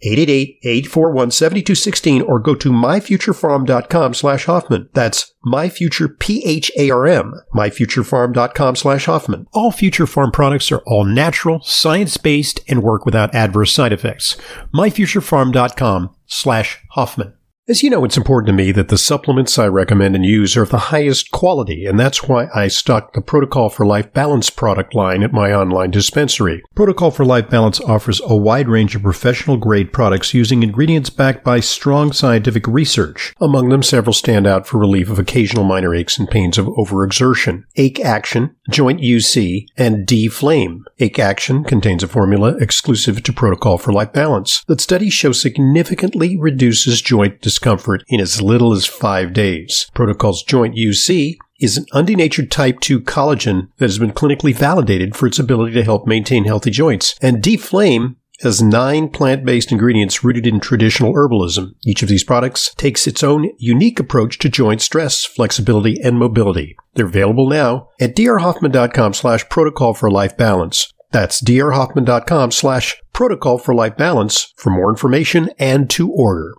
888-841-7216, 0.65 2.29
or 2.29 2.39
go 2.39 2.55
to 2.55 2.71
myfuturepharm.com 2.71 4.15
slash 4.15 4.45
Hoffman. 4.45 4.89
That's 4.93 5.35
myfuture, 5.45 6.17
P-H-A-R-M, 6.21 7.35
myfuturepharm.com 7.53 8.77
slash 8.77 9.07
Hoffman. 9.07 9.49
All 9.53 9.73
Future 9.73 10.07
Pharm 10.07 10.33
products 10.33 10.71
are 10.71 10.85
all 10.87 11.05
natural, 11.05 11.61
science-based, 11.63 12.61
and 12.69 12.85
work 12.85 13.05
without 13.05 13.35
adverse 13.35 13.73
side 13.73 13.93
effects. 13.93 14.37
myfuturepharm.com 14.73 16.15
slash 16.27 16.79
Hoffman. 16.91 17.33
As 17.71 17.83
you 17.83 17.91
know, 17.91 18.03
it's 18.03 18.17
important 18.17 18.47
to 18.47 18.55
me 18.55 18.73
that 18.73 18.89
the 18.89 18.97
supplements 18.97 19.59
I 19.59 19.67
recommend 19.67 20.17
and 20.17 20.25
use 20.25 20.57
are 20.57 20.63
of 20.63 20.71
the 20.71 20.79
highest 20.79 21.31
quality, 21.33 21.85
and 21.85 22.01
that's 22.01 22.23
why 22.23 22.47
I 22.55 22.69
stock 22.69 23.13
the 23.13 23.21
Protocol 23.21 23.69
for 23.69 23.85
Life 23.85 24.11
Balance 24.15 24.49
product 24.49 24.95
line 24.95 25.23
at 25.23 25.35
my 25.35 25.53
online 25.53 25.91
dispensary. 25.91 26.63
Protocol 26.75 27.11
for 27.11 27.27
Life 27.27 27.51
Balance 27.51 27.79
offers 27.83 28.23
a 28.25 28.35
wide 28.35 28.71
range 28.71 28.97
of 28.97 29.03
professional 29.03 29.59
grade 29.59 29.93
products 29.93 30.33
using 30.33 30.63
ingredients 30.63 31.11
backed 31.11 31.45
by 31.45 31.61
strong 31.61 32.11
scientific 32.11 32.67
research. 32.67 33.35
Among 33.39 33.69
them, 33.69 33.83
several 33.83 34.15
stand 34.15 34.47
out 34.47 34.67
for 34.67 34.79
relief 34.79 35.11
of 35.11 35.19
occasional 35.19 35.65
minor 35.65 35.95
aches 35.95 36.19
and 36.19 36.27
pains 36.27 36.57
of 36.57 36.69
overexertion. 36.69 37.65
Ache 37.77 38.01
Action, 38.01 38.57
Joint 38.71 39.03
UC, 39.03 39.67
and 39.77 40.07
D-Flame. 40.07 40.87
Ache 41.01 41.19
Action 41.19 41.65
contains 41.65 42.03
a 42.03 42.09
formula 42.09 42.57
exclusive 42.63 43.23
to 43.25 43.33
Protocol 43.35 43.77
for 43.77 43.93
Life 43.93 44.15
Balance 44.15 44.65
that 44.69 44.81
studies 44.81 45.13
show 45.13 45.33
significantly 45.33 46.39
reduces 46.39 47.03
joint 47.03 47.43
discomfort 47.43 47.58
discomfort 47.59 48.05
in 48.09 48.21
as 48.21 48.41
little 48.41 48.73
as 48.73 48.87
five 48.87 49.33
days. 49.33 49.91
Protocol's 49.93 50.45
Joint 50.45 50.77
UC 50.77 51.37
is 51.61 51.77
an 51.77 51.87
undenatured 51.93 52.51
type 52.51 52.79
2 52.79 53.01
collagen 53.01 53.69
that 53.79 53.87
has 53.87 53.99
been 53.99 54.13
clinically 54.13 54.55
validated 54.55 55.17
for 55.17 55.27
its 55.27 55.41
ability 55.41 55.73
to 55.75 55.83
help 55.83 56.07
maintain 56.07 56.45
healthy 56.45 56.71
joints. 56.71 57.17
And 57.21 57.43
D-Flame 57.43 58.17
has 58.43 58.63
nine 58.63 59.09
plant-based 59.09 59.73
ingredients 59.73 60.23
rooted 60.23 60.47
in 60.47 60.61
traditional 60.61 61.13
herbalism. 61.15 61.75
Each 61.85 62.05
of 62.05 62.09
these 62.09 62.23
products 62.23 62.73
takes 62.77 63.09
its 63.09 63.25
own 63.25 63.51
unique 63.59 63.99
approach 63.99 64.39
to 64.39 64.49
joint 64.49 64.81
stress, 64.81 65.25
flexibility, 65.25 66.01
and 66.01 66.17
mobility. 66.17 66.77
They're 66.95 67.07
available 67.07 67.49
now 67.49 67.89
at 68.01 68.15
drhoffman.com 68.15 69.15
slash 69.15 69.49
protocol 69.49 69.95
for 69.95 70.09
life 70.09 70.37
balance. 70.37 70.93
That's 71.11 71.43
drhoffman.com 71.43 72.53
slash 72.53 73.01
protocol 73.13 73.59
for 73.59 73.75
life 73.75 73.97
balance 73.97 74.53
for 74.57 74.71
more 74.71 74.91
information 74.91 75.51
and 75.59 75.91
to 75.91 76.13
order. 76.13 76.55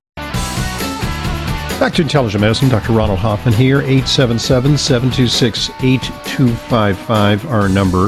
Back 1.80 1.94
to 1.94 2.02
Intelligent 2.02 2.42
Medicine, 2.42 2.68
Dr. 2.68 2.92
Ronald 2.92 3.20
Hoffman 3.20 3.54
here, 3.54 3.78
877 3.78 4.78
726 4.78 5.70
8255, 5.82 7.46
our 7.50 7.70
number. 7.70 8.08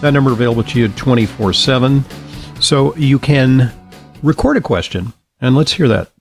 That 0.00 0.12
number 0.12 0.30
available 0.30 0.62
to 0.62 0.78
you 0.78 0.86
24 0.86 1.52
7. 1.52 2.04
So 2.60 2.94
you 2.94 3.18
can 3.18 3.72
record 4.22 4.58
a 4.58 4.60
question, 4.60 5.12
and 5.40 5.56
let's 5.56 5.72
hear 5.72 5.88
that. 5.88 6.12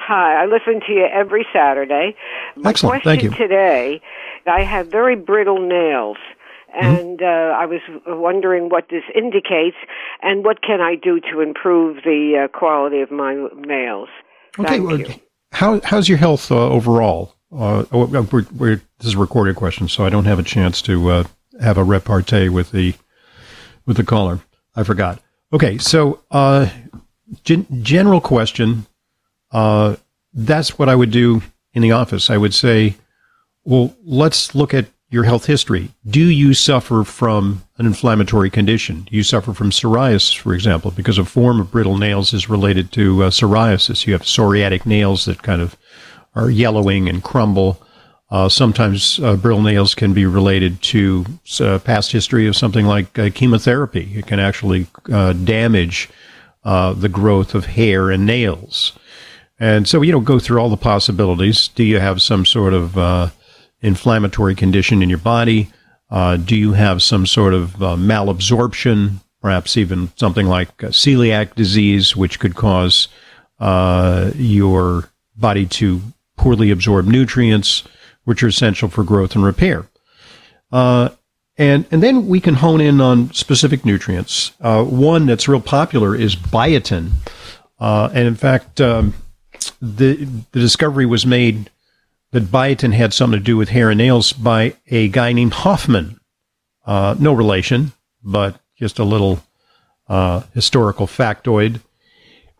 Hi, 0.00 0.42
I 0.42 0.44
listen 0.44 0.82
to 0.86 0.92
you 0.92 1.06
every 1.10 1.46
Saturday. 1.50 2.14
My 2.56 2.70
Excellent, 2.70 3.02
question 3.02 3.20
thank 3.20 3.22
you. 3.22 3.30
today, 3.30 4.02
I 4.46 4.64
have 4.64 4.88
very 4.88 5.16
brittle 5.16 5.66
nails. 5.66 6.18
Mm-hmm. 6.76 6.84
And 6.84 7.22
uh, 7.22 7.56
I 7.56 7.64
was 7.64 7.80
wondering 8.06 8.68
what 8.68 8.90
this 8.90 9.04
indicates, 9.14 9.78
and 10.20 10.44
what 10.44 10.60
can 10.60 10.82
I 10.82 10.94
do 10.94 11.20
to 11.32 11.40
improve 11.40 12.04
the 12.04 12.44
uh, 12.44 12.58
quality 12.58 13.00
of 13.00 13.10
my 13.10 13.48
nails? 13.56 14.10
Okay, 14.58 14.68
Thank 14.68 14.86
well, 14.86 15.00
you. 15.00 15.14
How, 15.52 15.80
how's 15.84 16.08
your 16.08 16.18
health 16.18 16.50
uh, 16.50 16.68
overall? 16.68 17.34
Uh, 17.52 17.84
oh, 17.92 18.06
we're, 18.06 18.46
we're, 18.54 18.76
this 18.98 19.08
is 19.08 19.14
a 19.14 19.18
recorded 19.18 19.56
question, 19.56 19.88
so 19.88 20.04
I 20.04 20.10
don't 20.10 20.26
have 20.26 20.38
a 20.38 20.42
chance 20.42 20.82
to 20.82 21.08
uh, 21.10 21.24
have 21.60 21.78
a 21.78 21.84
repartee 21.84 22.48
with 22.48 22.72
the 22.72 22.94
with 23.86 23.96
the 23.96 24.04
caller. 24.04 24.40
I 24.76 24.82
forgot. 24.82 25.20
Okay, 25.52 25.78
so 25.78 26.22
uh, 26.30 26.68
gen- 27.44 27.66
general 27.82 28.20
question. 28.20 28.86
Uh, 29.50 29.96
that's 30.34 30.78
what 30.78 30.90
I 30.90 30.94
would 30.94 31.10
do 31.10 31.42
in 31.72 31.82
the 31.82 31.92
office, 31.92 32.28
I 32.28 32.36
would 32.36 32.52
say, 32.54 32.96
well, 33.64 33.96
let's 34.04 34.54
look 34.54 34.74
at 34.74 34.86
your 35.10 35.24
health 35.24 35.46
history. 35.46 35.90
Do 36.06 36.20
you 36.20 36.52
suffer 36.52 37.02
from 37.02 37.62
an 37.78 37.86
inflammatory 37.86 38.50
condition? 38.50 39.06
Do 39.10 39.16
you 39.16 39.22
suffer 39.22 39.54
from 39.54 39.70
psoriasis, 39.70 40.36
for 40.36 40.52
example, 40.52 40.90
because 40.90 41.16
a 41.18 41.24
form 41.24 41.60
of 41.60 41.70
brittle 41.70 41.96
nails 41.96 42.34
is 42.34 42.50
related 42.50 42.92
to 42.92 43.24
uh, 43.24 43.30
psoriasis? 43.30 44.06
You 44.06 44.12
have 44.12 44.22
psoriatic 44.22 44.84
nails 44.84 45.24
that 45.24 45.42
kind 45.42 45.62
of 45.62 45.76
are 46.34 46.50
yellowing 46.50 47.08
and 47.08 47.22
crumble. 47.22 47.82
Uh, 48.30 48.50
sometimes 48.50 49.18
uh, 49.20 49.36
brittle 49.36 49.62
nails 49.62 49.94
can 49.94 50.12
be 50.12 50.26
related 50.26 50.82
to 50.82 51.24
uh, 51.60 51.78
past 51.78 52.12
history 52.12 52.46
of 52.46 52.54
something 52.54 52.84
like 52.84 53.18
uh, 53.18 53.30
chemotherapy. 53.30 54.12
It 54.14 54.26
can 54.26 54.38
actually 54.38 54.86
uh, 55.10 55.32
damage 55.32 56.10
the 56.64 57.08
growth 57.10 57.54
of 57.54 57.64
hair 57.64 58.10
and 58.10 58.26
nails. 58.26 58.92
And 59.58 59.88
so, 59.88 60.02
you 60.02 60.12
know, 60.12 60.20
go 60.20 60.38
through 60.38 60.60
all 60.60 60.68
the 60.68 60.76
possibilities. 60.76 61.68
Do 61.68 61.82
you 61.82 61.98
have 61.98 62.20
some 62.20 62.44
sort 62.44 62.74
of 62.74 63.32
inflammatory 63.80 64.54
condition 64.54 65.02
in 65.02 65.08
your 65.08 65.18
body? 65.18 65.70
do 66.44 66.56
you 66.56 66.72
have 66.72 67.02
some 67.02 67.26
sort 67.26 67.52
of 67.52 67.72
malabsorption, 67.76 69.20
perhaps 69.42 69.76
even 69.76 70.10
something 70.16 70.46
like 70.46 70.76
celiac 70.78 71.54
disease, 71.54 72.16
which 72.16 72.40
could 72.40 72.54
cause 72.54 73.08
your 73.60 75.10
body 75.36 75.66
to 75.66 76.00
poorly 76.36 76.70
absorb 76.70 77.06
nutrients? 77.06 77.84
which 78.28 78.42
are 78.42 78.48
essential 78.48 78.90
for 78.90 79.02
growth 79.04 79.34
and 79.34 79.42
repair. 79.42 79.86
Uh, 80.70 81.08
and, 81.56 81.86
and 81.90 82.02
then 82.02 82.26
we 82.28 82.40
can 82.40 82.52
hone 82.52 82.78
in 82.78 83.00
on 83.00 83.32
specific 83.32 83.86
nutrients. 83.86 84.52
Uh, 84.60 84.84
one 84.84 85.24
that's 85.24 85.48
real 85.48 85.62
popular 85.62 86.14
is 86.14 86.36
biotin. 86.36 87.12
Uh, 87.80 88.10
and 88.12 88.28
in 88.28 88.34
fact, 88.34 88.82
um, 88.82 89.14
the, 89.80 90.28
the 90.52 90.60
discovery 90.60 91.06
was 91.06 91.24
made 91.24 91.70
that 92.30 92.44
biotin 92.44 92.92
had 92.92 93.12
something 93.12 93.38
to 93.38 93.44
do 93.44 93.56
with 93.56 93.70
hair 93.70 93.90
and 93.90 93.98
nails 93.98 94.32
by 94.32 94.74
a 94.88 95.08
guy 95.08 95.32
named 95.32 95.52
Hoffman. 95.52 96.20
Uh, 96.86 97.14
no 97.18 97.32
relation, 97.32 97.92
but 98.22 98.60
just 98.76 98.98
a 98.98 99.04
little 99.04 99.42
uh, 100.08 100.42
historical 100.54 101.06
factoid. 101.06 101.80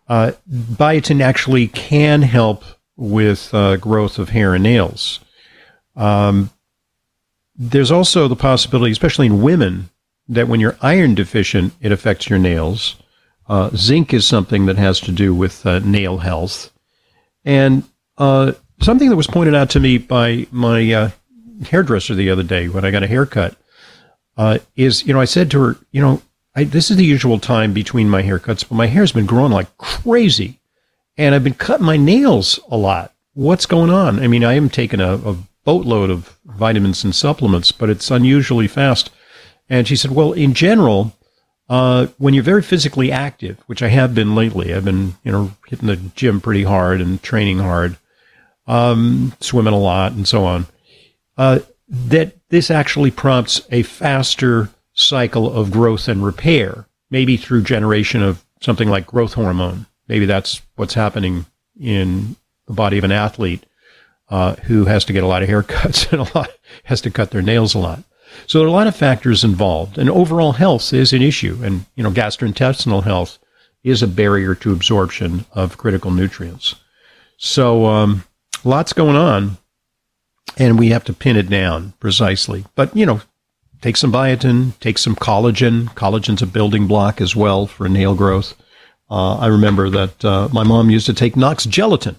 Uh, 0.09 0.33
biotin 0.51 1.21
actually 1.21 1.69
can 1.69 2.23
help 2.23 2.65
with 2.97 3.51
growth 3.81 4.19
of 4.19 4.31
hair 4.31 4.55
and 4.55 4.65
nails. 4.65 5.21
Um, 5.97 6.51
there's 7.59 7.91
also 7.91 8.29
the 8.29 8.37
possibility, 8.37 8.93
especially 8.93 9.27
in 9.27 9.43
women, 9.43 9.91
that 10.29 10.47
when 10.47 10.61
you're 10.61 10.79
iron 10.81 11.15
deficient, 11.15 11.75
it 11.81 11.91
affects 11.91 12.31
your 12.31 12.39
nails. 12.39 12.97
Uh, 13.49 13.71
zinc 13.75 14.15
is 14.15 14.27
something 14.27 14.67
that 14.67 14.77
has 14.77 15.01
to 15.01 15.13
do 15.13 15.35
with 15.35 15.67
uh, 15.67 15.81
nail 15.81 16.19
health. 16.19 16.71
And 17.45 17.83
uh, 18.17 18.53
something 18.81 19.11
that 19.11 19.17
was 19.17 19.27
pointed 19.27 19.55
out 19.55 19.71
to 19.71 19.81
me 19.81 19.99
by 19.99 20.47
my 20.51 20.93
uh, 20.93 21.11
hairdresser 21.67 22.15
the 22.15 22.31
other 22.31 22.43
day 22.43 22.69
when 22.69 22.85
I 22.85 22.91
got 22.91 23.03
a 23.03 23.09
haircut 23.09 23.57
uh, 24.37 24.59
is, 24.77 25.05
you 25.05 25.13
know, 25.13 25.21
I 25.21 25.25
said 25.25 25.51
to 25.51 25.61
her, 25.61 25.77
you 25.91 26.01
know, 26.01 26.23
I, 26.55 26.65
this 26.65 26.91
is 26.91 26.97
the 26.97 27.05
usual 27.05 27.39
time 27.39 27.73
between 27.73 28.09
my 28.09 28.23
haircuts, 28.23 28.69
but 28.69 28.77
my 28.77 28.87
hair's 28.87 29.13
been 29.13 29.27
growing 29.27 29.53
like 29.53 29.77
crazy. 29.79 30.61
And 31.17 31.35
I've 31.35 31.45
been 31.45 31.55
cutting 31.55 31.87
my 31.87 31.97
nails 31.97 32.61
a 32.71 32.77
lot. 32.77 33.13
What's 33.35 33.67
going 33.67 33.91
on? 33.91 34.21
I 34.21 34.29
mean, 34.29 34.45
I 34.45 34.55
am 34.55 34.69
taking 34.69 35.01
a, 35.01 35.15
a 35.15 35.37
boatload 35.65 36.11
of 36.11 36.39
vitamins 36.45 37.05
and 37.05 37.15
supplements, 37.15 37.73
but 37.73 37.91
it's 37.91 38.11
unusually 38.11 38.69
fast. 38.69 39.11
And 39.69 39.87
she 39.87 39.97
said, 39.97 40.13
well, 40.13 40.33
in 40.33 40.55
general, 40.55 41.17
uh, 41.69 42.07
when 42.19 42.35
you're 42.35 42.45
very 42.45 42.63
physically 42.63 43.13
active, 43.13 43.59
which 43.67 43.83
I 43.83 43.89
have 43.89 44.15
been 44.15 44.35
lately, 44.35 44.73
I've 44.73 44.85
been, 44.85 45.17
you 45.25 45.33
know, 45.33 45.53
hitting 45.67 45.89
the 45.89 45.97
gym 45.97 46.41
pretty 46.41 46.63
hard 46.63 47.01
and 47.01 47.23
training 47.23 47.59
hard, 47.59 47.99
um, 48.69 49.33
swimming 49.41 49.75
a 49.75 49.79
lot 49.79 50.13
and 50.13 50.29
so 50.29 50.45
on, 50.45 50.67
uh, 51.37 51.59
that 51.89 52.37
this 52.51 52.71
actually 52.71 53.11
prompts 53.11 53.61
a 53.73 53.83
faster 53.83 54.69
cycle 54.93 55.53
of 55.53 55.71
growth 55.71 56.07
and 56.07 56.25
repair, 56.25 56.87
maybe 57.11 57.37
through 57.37 57.63
generation 57.63 58.23
of 58.23 58.45
something 58.61 58.89
like 58.89 59.07
growth 59.07 59.35
hormone. 59.35 59.87
Maybe 60.07 60.27
that's 60.27 60.63
what's 60.77 60.95
happening 60.95 61.47
in 61.81 62.37
the 62.67 62.75
body 62.75 62.99
of 62.99 63.05
an 63.05 63.13
athlete 63.13 63.65
uh, 64.29 64.57
who 64.57 64.85
has 64.85 65.05
to 65.07 65.13
get 65.13 65.25
a 65.25 65.27
lot 65.27 65.43
of 65.43 65.49
haircuts 65.49 66.13
and 66.13 66.21
a 66.21 66.39
lot 66.39 66.51
has 66.85 67.01
to 67.03 67.11
cut 67.11 67.31
their 67.31 67.43
nails 67.43 67.75
a 67.75 67.79
lot. 67.79 68.03
So 68.47 68.59
there 68.59 68.67
are 68.67 68.71
a 68.71 68.73
lot 68.73 68.87
of 68.87 68.95
factors 68.95 69.43
involved, 69.43 69.97
and 69.97 70.11
overall 70.11 70.53
health 70.53 70.93
is 70.93 71.15
an 71.15 71.23
issue. 71.23 71.59
And 71.63 71.87
you 71.97 72.03
know, 72.03 72.11
gastrointestinal 72.11 73.03
health 73.03 73.39
is 73.83 74.03
a 74.03 74.07
barrier 74.07 74.55
to 74.57 74.73
absorption 74.73 75.47
of 75.53 75.79
critical 75.79 76.11
nutrients. 76.11 76.75
So 77.39 77.87
um, 77.87 78.25
lots 78.65 78.93
going 78.93 79.17
on, 79.17 79.59
and 80.57 80.79
we 80.79 80.91
have 80.91 81.05
to 81.05 81.13
pin 81.13 81.37
it 81.37 81.49
down 81.49 81.93
precisely. 82.01 82.65
But 82.75 82.97
you 82.97 83.07
know, 83.07 83.21
take 83.81 83.97
some 83.97 84.13
biotin, 84.13 84.79
take 84.81 84.99
some 84.99 85.15
collagen. 85.15 85.87
Collagen's 85.95 86.43
a 86.43 86.47
building 86.47 86.87
block 86.87 87.21
as 87.21 87.35
well 87.37 87.67
for 87.67 87.89
nail 87.89 88.15
growth. 88.15 88.55
Uh, 89.11 89.39
I 89.39 89.47
remember 89.47 89.89
that 89.91 90.25
uh, 90.25 90.49
my 90.53 90.65
mom 90.65 90.91
used 90.91 91.07
to 91.07 91.15
take 91.15 91.37
Knox 91.37 91.65
gelatin 91.65 92.17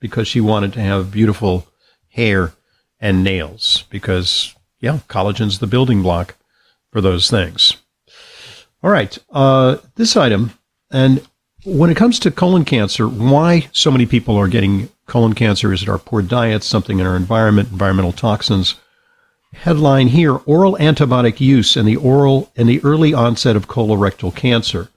because 0.00 0.26
she 0.26 0.40
wanted 0.40 0.72
to 0.72 0.80
have 0.80 1.12
beautiful 1.12 1.66
hair 2.08 2.52
and 2.98 3.22
nails 3.22 3.84
because, 3.90 4.54
yeah, 4.80 4.98
collagen's 5.08 5.60
the 5.60 5.66
building 5.66 6.02
block 6.02 6.34
for 6.90 7.00
those 7.00 7.30
things. 7.30 7.76
All 8.82 8.90
right. 8.90 9.16
Uh, 9.30 9.76
this 9.94 10.16
item, 10.16 10.52
and 10.90 11.26
when 11.64 11.90
it 11.90 11.96
comes 11.96 12.18
to 12.20 12.30
colon 12.32 12.64
cancer, 12.64 13.06
why 13.06 13.68
so 13.72 13.90
many 13.92 14.06
people 14.06 14.36
are 14.36 14.48
getting 14.48 14.88
colon 15.06 15.34
cancer? 15.34 15.72
Is 15.72 15.82
it 15.82 15.88
our 15.88 15.98
poor 15.98 16.22
diet, 16.22 16.62
something 16.62 16.98
in 16.98 17.06
our 17.06 17.16
environment, 17.16 17.70
environmental 17.70 18.12
toxins? 18.12 18.76
Headline 19.52 20.08
here: 20.08 20.36
Oral 20.36 20.76
antibiotic 20.80 21.40
use 21.40 21.76
and 21.76 21.86
the 21.86 21.96
oral 21.96 22.50
and 22.56 22.68
the 22.68 22.82
early 22.84 23.12
onset 23.12 23.56
of 23.56 23.68
colorectal 23.68 24.34
cancer. 24.34 24.88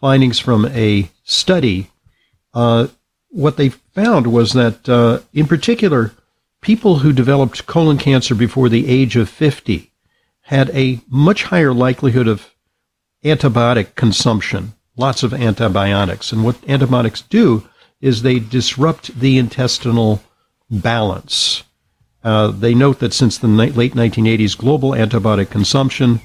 Findings 0.00 0.38
from 0.38 0.66
a 0.66 1.10
study 1.24 1.90
uh, 2.54 2.88
what 3.30 3.56
they 3.56 3.68
found 3.68 4.26
was 4.26 4.52
that, 4.52 4.88
uh, 4.88 5.20
in 5.32 5.46
particular, 5.46 6.12
people 6.60 6.98
who 6.98 7.12
developed 7.12 7.66
colon 7.66 7.98
cancer 7.98 8.34
before 8.34 8.68
the 8.68 8.88
age 8.88 9.16
of 9.16 9.28
50 9.28 9.90
had 10.42 10.70
a 10.70 11.00
much 11.08 11.44
higher 11.44 11.72
likelihood 11.72 12.26
of 12.26 12.50
antibiotic 13.24 13.94
consumption, 13.94 14.72
lots 14.96 15.22
of 15.22 15.32
antibiotics. 15.32 16.32
And 16.32 16.44
what 16.44 16.56
antibiotics 16.68 17.22
do 17.22 17.68
is 18.00 18.22
they 18.22 18.38
disrupt 18.38 19.18
the 19.18 19.38
intestinal 19.38 20.22
balance. 20.70 21.64
Uh, 22.22 22.48
they 22.48 22.74
note 22.74 22.98
that 22.98 23.12
since 23.12 23.38
the 23.38 23.48
ni- 23.48 23.70
late 23.70 23.94
1980s, 23.94 24.56
global 24.56 24.90
antibiotic 24.92 25.50
consumption 25.50 26.20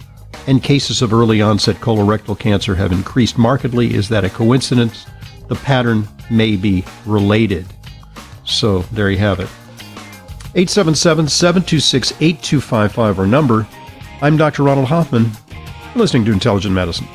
and 0.47 0.61
cases 0.61 1.01
of 1.01 1.13
early 1.13 1.41
onset 1.41 1.77
colorectal 1.77 2.37
cancer 2.37 2.75
have 2.75 2.91
increased 2.91 3.37
markedly. 3.37 3.93
Is 3.93 4.09
that 4.09 4.25
a 4.25 4.29
coincidence? 4.29 5.05
the 5.47 5.55
pattern 5.55 6.07
may 6.29 6.55
be 6.55 6.83
related. 7.05 7.65
So 8.43 8.79
there 8.91 9.09
you 9.09 9.17
have 9.17 9.39
it. 9.39 9.49
877 10.55 11.27
726 11.27 12.11
8255, 12.13 13.19
our 13.19 13.27
number. 13.27 13.67
I'm 14.21 14.37
Dr. 14.37 14.63
Ronald 14.63 14.87
Hoffman. 14.87 15.31
Listening 15.95 16.25
to 16.25 16.31
Intelligent 16.31 16.73
Medicine. 16.73 17.07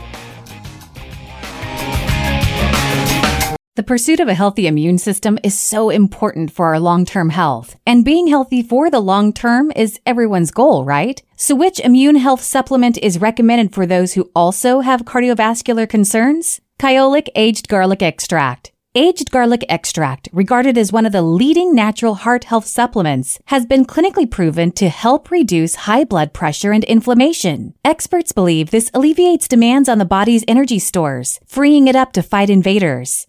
The 3.76 3.84
pursuit 3.84 4.18
of 4.18 4.26
a 4.26 4.34
healthy 4.34 4.66
immune 4.66 4.98
system 4.98 5.38
is 5.44 5.56
so 5.56 5.90
important 5.90 6.50
for 6.50 6.66
our 6.66 6.80
long 6.80 7.04
term 7.04 7.30
health. 7.30 7.76
And 7.86 8.04
being 8.04 8.26
healthy 8.26 8.64
for 8.64 8.90
the 8.90 8.98
long 8.98 9.32
term 9.32 9.70
is 9.76 10.00
everyone's 10.04 10.50
goal, 10.50 10.84
right? 10.84 11.22
So, 11.36 11.54
which 11.54 11.78
immune 11.78 12.16
health 12.16 12.42
supplement 12.42 12.98
is 12.98 13.20
recommended 13.20 13.72
for 13.72 13.86
those 13.86 14.14
who 14.14 14.28
also 14.34 14.80
have 14.80 15.04
cardiovascular 15.04 15.88
concerns? 15.88 16.60
Kyolic 16.80 17.28
Aged 17.36 17.68
Garlic 17.68 18.02
Extract. 18.02 18.72
Aged 18.96 19.30
garlic 19.30 19.64
extract, 19.68 20.28
regarded 20.32 20.76
as 20.76 20.92
one 20.92 21.06
of 21.06 21.12
the 21.12 21.22
leading 21.22 21.72
natural 21.72 22.16
heart 22.16 22.42
health 22.42 22.66
supplements, 22.66 23.38
has 23.44 23.64
been 23.64 23.84
clinically 23.84 24.28
proven 24.28 24.72
to 24.72 24.88
help 24.88 25.30
reduce 25.30 25.86
high 25.86 26.02
blood 26.02 26.32
pressure 26.32 26.72
and 26.72 26.82
inflammation. 26.82 27.74
Experts 27.84 28.32
believe 28.32 28.72
this 28.72 28.90
alleviates 28.92 29.46
demands 29.46 29.88
on 29.88 29.98
the 29.98 30.04
body's 30.04 30.44
energy 30.48 30.80
stores, 30.80 31.38
freeing 31.46 31.86
it 31.86 31.94
up 31.94 32.12
to 32.12 32.20
fight 32.20 32.50
invaders. 32.50 33.28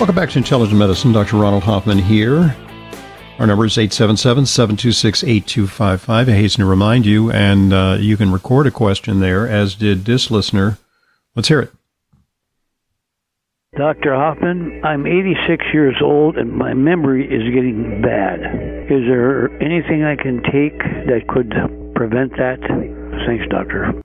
Welcome 0.00 0.16
back 0.16 0.30
to 0.30 0.38
Intelligent 0.38 0.76
Medicine. 0.76 1.12
Dr. 1.12 1.36
Ronald 1.36 1.62
Hoffman 1.62 1.98
here. 1.98 2.54
Our 3.38 3.46
number 3.46 3.64
is 3.64 3.78
877 3.78 4.46
726 4.46 5.22
8255. 5.22 6.28
I 6.28 6.32
hasten 6.32 6.62
to 6.62 6.66
remind 6.68 7.06
you, 7.06 7.30
and 7.30 7.72
uh, 7.72 7.96
you 8.00 8.16
can 8.16 8.32
record 8.32 8.66
a 8.66 8.72
question 8.72 9.20
there, 9.20 9.48
as 9.48 9.76
did 9.76 10.04
this 10.04 10.32
listener. 10.32 10.78
Let's 11.36 11.46
hear 11.46 11.60
it. 11.60 11.72
Dr. 13.76 14.14
Hoffman, 14.14 14.82
I'm 14.84 15.06
86 15.06 15.64
years 15.72 15.96
old 16.00 16.36
and 16.36 16.52
my 16.52 16.74
memory 16.74 17.24
is 17.24 17.52
getting 17.52 18.02
bad. 18.02 18.40
Is 18.90 19.06
there 19.08 19.50
anything 19.60 20.04
I 20.04 20.14
can 20.14 20.42
take 20.44 20.78
that 20.78 21.26
could 21.28 21.50
prevent 21.94 22.32
that? 22.36 22.60
Thanks, 23.26 23.44
doctor. 23.48 24.00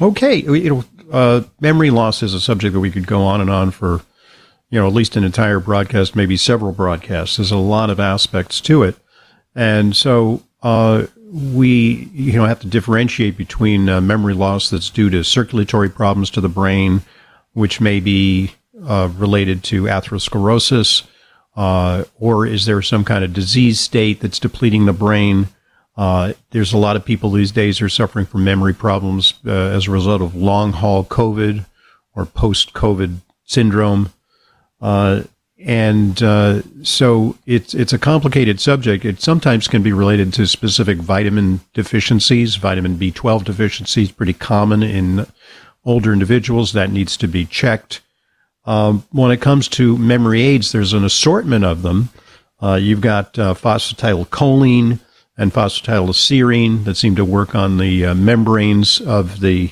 Okay, 0.00 0.36
you 0.36 0.70
know, 0.70 0.84
uh, 1.12 1.42
memory 1.60 1.90
loss 1.90 2.22
is 2.22 2.34
a 2.34 2.40
subject 2.40 2.72
that 2.74 2.80
we 2.80 2.90
could 2.90 3.06
go 3.06 3.22
on 3.22 3.40
and 3.40 3.48
on 3.48 3.70
for, 3.70 4.00
you 4.70 4.80
know, 4.80 4.86
at 4.86 4.92
least 4.92 5.16
an 5.16 5.24
entire 5.24 5.60
broadcast, 5.60 6.16
maybe 6.16 6.36
several 6.36 6.72
broadcasts. 6.72 7.36
There's 7.36 7.50
a 7.50 7.56
lot 7.56 7.90
of 7.90 8.00
aspects 8.00 8.60
to 8.62 8.82
it, 8.82 8.96
and 9.54 9.96
so 9.96 10.42
uh, 10.62 11.06
we, 11.32 12.08
you 12.12 12.32
know, 12.32 12.46
have 12.46 12.60
to 12.60 12.66
differentiate 12.66 13.36
between 13.36 13.88
uh, 13.88 14.00
memory 14.00 14.34
loss 14.34 14.70
that's 14.70 14.90
due 14.90 15.10
to 15.10 15.24
circulatory 15.24 15.90
problems 15.90 16.30
to 16.30 16.40
the 16.40 16.48
brain, 16.48 17.02
which 17.52 17.80
may 17.80 18.00
be 18.00 18.52
uh, 18.84 19.08
related 19.16 19.62
to 19.64 19.84
atherosclerosis, 19.84 21.04
uh, 21.56 22.04
or 22.18 22.46
is 22.46 22.66
there 22.66 22.82
some 22.82 23.04
kind 23.04 23.24
of 23.24 23.32
disease 23.32 23.80
state 23.80 24.20
that's 24.20 24.38
depleting 24.38 24.86
the 24.86 24.92
brain? 24.92 25.48
Uh, 25.96 26.34
there's 26.50 26.72
a 26.72 26.78
lot 26.78 26.96
of 26.96 27.04
people 27.04 27.30
these 27.30 27.52
days 27.52 27.80
are 27.80 27.88
suffering 27.88 28.26
from 28.26 28.44
memory 28.44 28.74
problems 28.74 29.34
uh, 29.46 29.50
as 29.50 29.88
a 29.88 29.90
result 29.90 30.20
of 30.20 30.34
long 30.34 30.72
haul 30.72 31.04
COVID 31.04 31.64
or 32.14 32.26
post 32.26 32.74
COVID 32.74 33.16
syndrome. 33.44 34.10
Uh, 34.80 35.22
and 35.58 36.22
uh, 36.22 36.60
so 36.82 37.36
it's 37.46 37.72
it's 37.72 37.92
a 37.92 37.98
complicated 37.98 38.60
subject. 38.60 39.04
It 39.04 39.22
sometimes 39.22 39.68
can 39.68 39.82
be 39.82 39.92
related 39.92 40.32
to 40.34 40.46
specific 40.46 40.98
vitamin 40.98 41.60
deficiencies. 41.72 42.56
Vitamin 42.56 42.96
B12 42.96 43.44
deficiency 43.44 44.02
is 44.02 44.12
pretty 44.12 44.34
common 44.34 44.82
in 44.82 45.26
older 45.84 46.12
individuals. 46.12 46.72
That 46.72 46.92
needs 46.92 47.16
to 47.18 47.26
be 47.26 47.46
checked. 47.46 48.02
Um, 48.66 49.04
when 49.12 49.30
it 49.30 49.40
comes 49.40 49.68
to 49.68 49.96
memory 49.96 50.42
aids, 50.42 50.72
there's 50.72 50.92
an 50.92 51.04
assortment 51.04 51.64
of 51.64 51.82
them. 51.82 52.10
Uh, 52.60 52.74
you've 52.74 53.00
got 53.00 53.38
uh, 53.38 53.54
phosphatidylcholine 53.54 55.00
and 55.38 55.52
phosphatidylserine 55.52 56.84
that 56.84 56.96
seem 56.96 57.14
to 57.16 57.24
work 57.24 57.54
on 57.54 57.78
the 57.78 58.06
uh, 58.06 58.14
membranes 58.14 59.00
of 59.00 59.40
the 59.40 59.70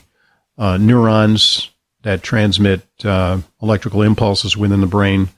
uh, 0.57 0.77
neurons 0.77 1.71
that 2.05 2.23
transmit 2.23 2.83
uh, 3.05 3.41
electrical 3.61 4.03
impulses 4.03 4.57
within 4.57 4.81
the 4.81 4.87
brain. 4.87 5.29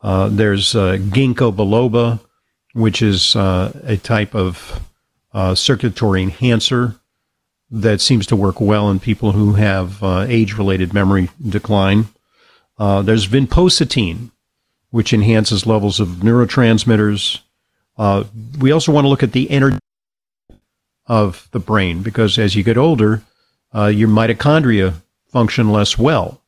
Uh, 0.00 0.28
there's 0.28 0.74
ginkgo 0.74 1.52
biloba, 1.52 2.20
which 2.74 3.02
is 3.02 3.34
a 3.34 3.98
type 4.02 4.34
of 4.34 4.80
circulatory 5.54 6.22
enhancer 6.22 6.94
that 7.70 8.00
seems 8.00 8.26
to 8.26 8.36
work 8.36 8.60
well 8.60 8.90
in 8.90 9.00
people 9.00 9.32
who 9.32 9.54
have 9.54 10.02
age-related 10.02 10.92
memory 10.92 11.30
decline. 11.48 12.06
Uh, 12.78 13.02
there's 13.02 13.26
vinpocetine, 13.26 14.30
which 14.90 15.12
enhances 15.12 15.66
levels 15.66 16.00
of 16.00 16.08
neurotransmitters. 16.08 17.40
Uh, 17.96 18.24
we 18.58 18.70
also 18.70 18.92
want 18.92 19.04
to 19.04 19.08
look 19.08 19.22
at 19.22 19.32
the 19.32 19.50
energy 19.50 19.78
of 21.06 21.48
the 21.50 21.58
brain 21.58 22.02
because 22.02 22.38
as 22.38 22.54
you 22.54 22.62
get 22.62 22.78
older, 22.78 23.22
uh, 23.74 23.86
your 23.86 24.08
mitochondria 24.08 24.94
function 25.28 25.70
less 25.70 25.98
well. 25.98 26.40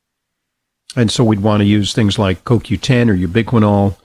And 0.97 1.11
so 1.11 1.23
we'd 1.23 1.41
want 1.41 1.61
to 1.61 1.67
use 1.67 1.93
things 1.93 2.19
like 2.19 2.45
CoQ10 2.45 3.09
or 3.09 3.29
ubiquinol, 3.29 3.97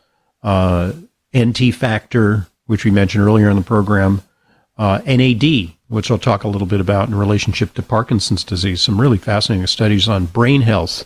uh, 0.44 0.94
NT 1.36 1.74
factor, 1.74 2.48
which 2.68 2.86
we 2.86 2.92
mentioned 2.92 3.24
earlier 3.24 3.50
in 3.50 3.56
the 3.56 3.64
program, 3.64 4.22
uh, 4.78 5.02
NAD, 5.06 5.74
which 5.88 6.12
I'll 6.12 6.18
talk 6.18 6.44
a 6.44 6.48
little 6.48 6.68
bit 6.68 6.82
about 6.82 7.08
in 7.08 7.16
relationship 7.16 7.74
to 7.74 7.82
Parkinson's 7.82 8.44
disease. 8.44 8.82
Some 8.82 9.02
really 9.02 9.18
fascinating 9.18 9.68
studies 9.68 10.08
on 10.08 10.26
brain 10.26 10.62
health 10.62 11.06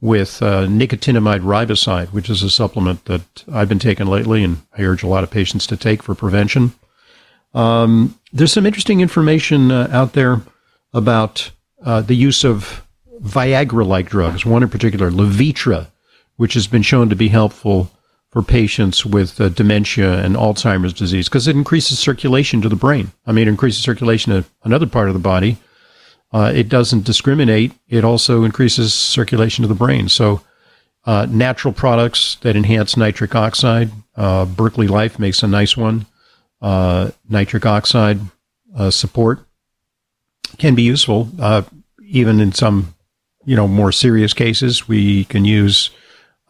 with 0.00 0.42
uh, 0.42 0.66
nicotinamide 0.66 1.40
riboside, 1.40 2.08
which 2.12 2.28
is 2.28 2.42
a 2.42 2.50
supplement 2.50 3.06
that 3.06 3.44
I've 3.52 3.68
been 3.68 3.78
taking 3.78 4.06
lately, 4.06 4.44
and 4.44 4.62
I 4.76 4.82
urge 4.82 5.02
a 5.02 5.08
lot 5.08 5.24
of 5.24 5.30
patients 5.30 5.66
to 5.68 5.76
take 5.76 6.02
for 6.02 6.14
prevention. 6.14 6.74
Um, 7.54 8.18
there's 8.32 8.52
some 8.52 8.66
interesting 8.66 9.00
information 9.00 9.70
uh, 9.70 9.88
out 9.90 10.12
there 10.12 10.42
about 10.92 11.50
uh, 11.82 12.02
the 12.02 12.14
use 12.14 12.44
of 12.44 12.85
Viagra-like 13.20 14.10
drugs. 14.10 14.44
One 14.44 14.62
in 14.62 14.68
particular, 14.68 15.10
Levitra, 15.10 15.88
which 16.36 16.54
has 16.54 16.66
been 16.66 16.82
shown 16.82 17.08
to 17.08 17.16
be 17.16 17.28
helpful 17.28 17.90
for 18.30 18.42
patients 18.42 19.06
with 19.06 19.40
uh, 19.40 19.48
dementia 19.48 20.22
and 20.22 20.36
Alzheimer's 20.36 20.92
disease 20.92 21.28
because 21.28 21.48
it 21.48 21.56
increases 21.56 21.98
circulation 21.98 22.60
to 22.62 22.68
the 22.68 22.76
brain. 22.76 23.12
I 23.26 23.32
mean, 23.32 23.46
it 23.46 23.50
increases 23.50 23.82
circulation 23.82 24.32
to 24.32 24.48
another 24.64 24.86
part 24.86 25.08
of 25.08 25.14
the 25.14 25.20
body 25.20 25.58
uh, 26.32 26.52
it 26.54 26.68
doesn't 26.68 27.04
discriminate. 27.04 27.72
It 27.88 28.04
also 28.04 28.44
increases 28.44 28.92
circulation 28.92 29.62
to 29.62 29.68
the 29.68 29.74
brain. 29.74 30.08
So, 30.08 30.42
uh, 31.04 31.26
natural 31.30 31.72
products 31.72 32.36
that 32.42 32.56
enhance 32.56 32.96
nitric 32.96 33.34
oxide. 33.34 33.90
Uh, 34.16 34.44
Berkeley 34.44 34.88
Life 34.88 35.18
makes 35.18 35.42
a 35.42 35.46
nice 35.46 35.76
one. 35.76 36.06
Uh, 36.60 37.10
nitric 37.28 37.64
oxide 37.64 38.18
uh, 38.76 38.90
support 38.90 39.40
can 40.58 40.74
be 40.74 40.82
useful, 40.82 41.30
even 42.04 42.40
in 42.40 42.52
some, 42.52 42.94
you 43.46 43.56
know, 43.56 43.66
more 43.66 43.92
serious 43.92 44.34
cases. 44.34 44.86
We 44.86 45.24
can 45.24 45.46
use 45.46 45.90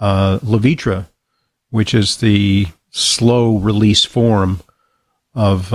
Levitra, 0.00 1.06
which 1.70 1.94
is 1.94 2.16
the 2.16 2.66
slow 2.90 3.58
release 3.58 4.04
form 4.04 4.60
of 5.34 5.70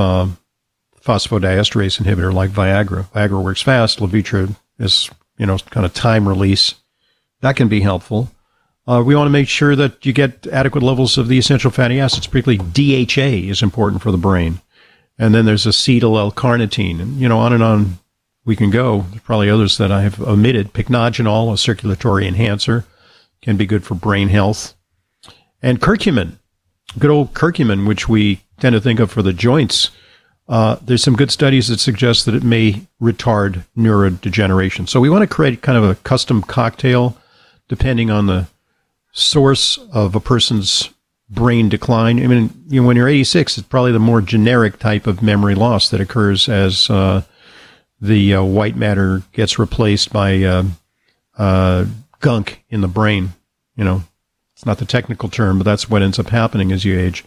phosphodiesterase 1.01 2.01
inhibitor 2.01 2.33
like 2.33 2.51
Viagra. 2.51 3.05
Viagra 3.11 3.43
works 3.43 3.61
fast. 3.61 3.99
Levitra 3.99 4.55
is, 4.79 5.09
you 5.37 5.45
know, 5.45 5.57
kind 5.57 5.85
of 5.85 5.93
time 5.93 6.27
release. 6.27 6.75
That 7.41 7.55
can 7.55 7.67
be 7.67 7.81
helpful. 7.81 8.31
Uh, 8.87 9.03
we 9.05 9.15
want 9.15 9.27
to 9.27 9.31
make 9.31 9.47
sure 9.47 9.75
that 9.75 10.05
you 10.05 10.13
get 10.13 10.47
adequate 10.47 10.83
levels 10.83 11.17
of 11.17 11.27
the 11.27 11.37
essential 11.37 11.71
fatty 11.71 11.99
acids, 11.99 12.27
particularly 12.27 12.57
DHA 12.57 13.49
is 13.49 13.61
important 13.61 14.01
for 14.01 14.11
the 14.11 14.17
brain. 14.17 14.59
And 15.17 15.35
then 15.35 15.45
there's 15.45 15.65
acetyl 15.65 16.17
L-carnitine, 16.17 16.99
and 16.99 17.19
you 17.19 17.29
know, 17.29 17.37
on 17.37 17.53
and 17.53 17.61
on 17.61 17.99
we 18.51 18.55
can 18.57 18.69
go. 18.69 19.05
There's 19.11 19.21
probably 19.21 19.49
others 19.49 19.77
that 19.77 19.93
I 19.93 20.01
have 20.01 20.19
omitted. 20.19 20.73
Pycnogenol, 20.73 21.53
a 21.53 21.57
circulatory 21.57 22.27
enhancer, 22.27 22.83
can 23.41 23.55
be 23.55 23.65
good 23.65 23.85
for 23.85 23.95
brain 23.95 24.27
health. 24.27 24.73
And 25.61 25.79
curcumin, 25.79 26.33
good 26.99 27.09
old 27.09 27.33
curcumin, 27.33 27.87
which 27.87 28.09
we 28.09 28.41
tend 28.59 28.73
to 28.73 28.81
think 28.81 28.99
of 28.99 29.09
for 29.09 29.21
the 29.21 29.31
joints, 29.31 29.89
uh, 30.49 30.75
there's 30.81 31.01
some 31.01 31.15
good 31.15 31.31
studies 31.31 31.69
that 31.69 31.79
suggest 31.79 32.25
that 32.25 32.35
it 32.35 32.43
may 32.43 32.85
retard 33.01 33.63
neurodegeneration. 33.77 34.89
So 34.89 34.99
we 34.99 35.09
want 35.09 35.21
to 35.21 35.33
create 35.33 35.61
kind 35.61 35.77
of 35.77 35.85
a 35.85 35.95
custom 35.95 36.41
cocktail 36.41 37.17
depending 37.69 38.11
on 38.11 38.25
the 38.25 38.47
source 39.13 39.77
of 39.93 40.13
a 40.13 40.19
person's 40.19 40.89
brain 41.29 41.69
decline. 41.69 42.21
I 42.21 42.27
mean, 42.27 42.65
you 42.67 42.81
know, 42.81 42.87
when 42.87 42.97
you're 42.97 43.07
86, 43.07 43.59
it's 43.59 43.67
probably 43.69 43.93
the 43.93 43.99
more 43.99 44.19
generic 44.19 44.77
type 44.77 45.07
of 45.07 45.21
memory 45.21 45.55
loss 45.55 45.87
that 45.87 46.01
occurs 46.01 46.49
as 46.49 46.89
uh, 46.89 47.21
the 48.01 48.35
uh, 48.35 48.43
white 48.43 48.75
matter 48.75 49.21
gets 49.31 49.59
replaced 49.59 50.11
by 50.11 50.43
uh, 50.43 50.63
uh, 51.37 51.85
gunk 52.19 52.63
in 52.69 52.81
the 52.81 52.87
brain. 52.87 53.29
You 53.75 53.83
know, 53.83 54.03
it's 54.53 54.65
not 54.65 54.79
the 54.79 54.85
technical 54.85 55.29
term, 55.29 55.57
but 55.57 55.63
that's 55.63 55.89
what 55.89 56.01
ends 56.01 56.19
up 56.19 56.29
happening 56.29 56.71
as 56.71 56.83
you 56.83 56.99
age. 56.99 57.23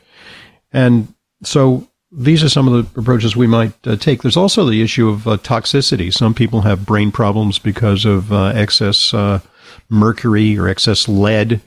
And 0.73 1.15
so 1.43 1.89
these 2.11 2.43
are 2.43 2.49
some 2.49 2.69
of 2.69 2.95
the 2.95 3.01
approaches 3.01 3.37
we 3.37 3.47
might 3.47 3.73
uh, 3.87 3.97
take. 3.97 4.23
There's 4.23 4.37
also 4.37 4.65
the 4.65 4.83
issue 4.83 5.09
of 5.09 5.27
uh, 5.27 5.37
toxicity. 5.39 6.13
Some 6.13 6.35
people 6.35 6.63
have 6.63 6.87
brain 6.87 7.13
problems 7.13 7.59
because 7.59 8.05
of 8.05 8.33
uh, 8.33 8.47
excess 8.55 9.13
mercury 9.89 10.59
or 10.59 10.69
excess 10.69 11.09
lead. 11.09 11.61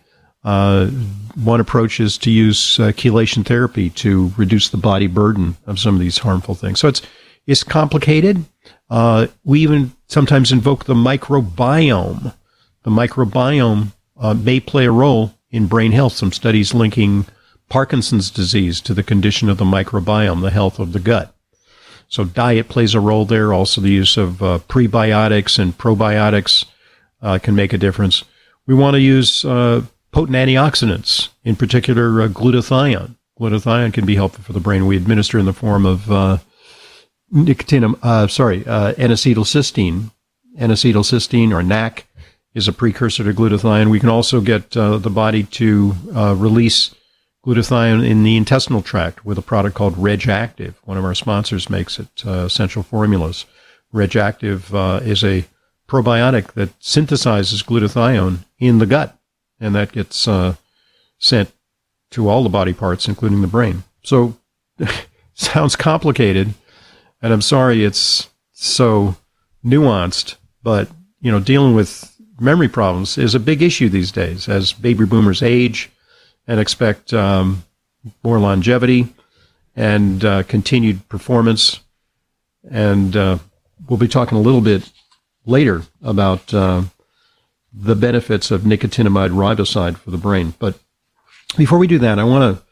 Uh, 0.43 0.87
one 1.35 1.59
approach 1.59 1.99
is 1.99 2.17
to 2.19 2.31
use 2.31 2.79
uh, 2.79 2.91
chelation 2.93 3.45
therapy 3.45 3.89
to 3.91 4.31
reduce 4.37 4.69
the 4.69 4.77
body 4.77 5.07
burden 5.07 5.57
of 5.65 5.79
some 5.79 5.93
of 5.95 5.99
these 5.99 6.19
harmful 6.19 6.55
things. 6.55 6.79
So 6.79 6.87
it's 6.87 7.01
it's 7.45 7.63
complicated. 7.63 8.45
We 8.89 9.59
even 9.61 9.93
sometimes 10.07 10.51
invoke 10.51 10.85
the 10.85 10.93
microbiome. 10.93 12.33
The 12.83 12.91
microbiome 12.91 13.91
may 14.43 14.59
play 14.59 14.85
a 14.85 14.91
role 14.91 15.33
in 15.51 15.67
brain 15.67 15.91
health. 15.91 16.13
Some 16.13 16.31
studies 16.31 16.73
linking 16.73 17.25
Parkinson's 17.69 18.29
disease 18.29 18.79
to 18.81 18.93
the 18.93 19.03
condition 19.03 19.49
of 19.49 19.57
the 19.57 19.65
microbiome, 19.65 20.41
the 20.41 20.51
health 20.51 20.79
of 20.79 20.93
the 20.93 20.99
gut. 20.99 21.33
So 22.09 22.23
diet 22.23 22.69
plays 22.69 22.93
a 22.93 23.01
role 23.01 23.25
there. 23.25 23.53
Also, 23.53 23.81
the 23.81 23.89
use 23.89 24.15
of 24.15 24.41
uh, 24.41 24.59
prebiotics 24.69 25.59
and 25.59 25.77
probiotics 25.77 26.65
uh, 27.21 27.37
can 27.39 27.55
make 27.55 27.73
a 27.73 27.77
difference. 27.77 28.23
We 28.65 28.73
want 28.73 28.93
to 28.93 29.01
use 29.01 29.43
uh, 29.43 29.83
potent 30.11 30.37
antioxidants, 30.37 31.29
in 31.43 31.57
particular 31.57 32.21
uh, 32.21 32.27
glutathione. 32.29 33.15
Glutathione 33.39 33.93
can 33.93 34.05
be 34.05 34.15
helpful 34.15 34.43
for 34.43 34.53
the 34.53 34.61
brain. 34.61 34.87
We 34.87 34.95
administer 34.95 35.37
in 35.37 35.45
the 35.45 35.53
form 35.53 35.85
of 35.85 36.09
uh, 37.33 37.37
nicotinum, 37.37 37.97
uh, 38.01 38.27
sorry, 38.27 38.59
N-acetylcysteine. 38.65 40.11
N-acetylcysteine 40.57 41.51
or 41.51 41.61
NAC 41.61 42.05
is 42.53 42.67
a 42.67 42.73
precursor 42.73 43.23
to 43.23 43.33
glutathione. 43.33 43.91
We 43.91 43.99
can 43.99 44.09
also 44.09 44.41
get 44.41 44.71
the 44.71 45.11
body 45.13 45.43
to 45.43 45.93
release 46.35 46.95
glutathione 47.47 48.05
in 48.05 48.23
the 48.23 48.35
intestinal 48.35 48.81
tract 48.81 49.25
with 49.25 49.37
a 49.37 49.41
product 49.41 49.73
called 49.73 49.95
Reg'Activ. 49.95 50.73
One 50.83 50.97
of 50.97 51.05
our 51.05 51.15
sponsors 51.15 51.69
makes 51.69 51.97
it, 51.97 52.09
uh, 52.25 52.45
Essential 52.45 52.83
Formulas. 52.83 53.45
Reg'Activ 53.93 54.73
uh, 54.73 55.01
is 55.01 55.23
a 55.23 55.45
probiotic 55.87 56.51
that 56.53 56.77
synthesizes 56.81 57.63
glutathione 57.63 58.39
in 58.59 58.79
the 58.79 58.85
gut, 58.85 59.17
and 59.61 59.73
that 59.73 59.93
gets 59.93 60.27
uh, 60.27 60.55
sent 61.19 61.53
to 62.11 62.27
all 62.27 62.43
the 62.43 62.49
body 62.49 62.73
parts, 62.73 63.07
including 63.07 63.41
the 63.41 63.47
brain. 63.47 63.83
So, 64.03 64.37
sounds 65.33 65.77
complicated, 65.77 66.53
and 67.21 67.33
I'm 67.33 67.41
sorry 67.41 67.83
it's 67.83 68.29
so 68.53 69.15
nuanced, 69.63 70.35
but 70.63 70.89
you 71.21 71.31
know, 71.31 71.39
dealing 71.39 71.73
with 71.73 72.13
memory 72.39 72.67
problems 72.67 73.17
is 73.17 73.35
a 73.35 73.39
big 73.39 73.61
issue 73.61 73.89
these 73.89 74.11
days 74.11 74.47
as 74.47 74.73
baby 74.73 75.05
boomers 75.05 75.41
age 75.41 75.89
and 76.47 76.59
expect 76.59 77.13
um, 77.13 77.63
more 78.23 78.39
longevity 78.39 79.13
and 79.75 80.23
uh, 80.23 80.43
continued 80.43 81.07
performance. 81.09 81.79
And 82.69 83.15
uh, 83.15 83.37
we'll 83.87 83.99
be 83.99 84.07
talking 84.07 84.37
a 84.37 84.41
little 84.41 84.61
bit 84.61 84.89
later 85.45 85.83
about 86.01 86.53
uh, 86.53 86.83
the 87.73 87.95
benefits 87.95 88.51
of 88.51 88.61
nicotinamide 88.61 89.31
riboside 89.31 89.97
for 89.97 90.11
the 90.11 90.17
brain. 90.17 90.53
But 90.59 90.79
before 91.55 91.77
we 91.77 91.87
do 91.87 91.99
that, 91.99 92.19
I 92.19 92.23
want 92.23 92.57
to 92.57 92.63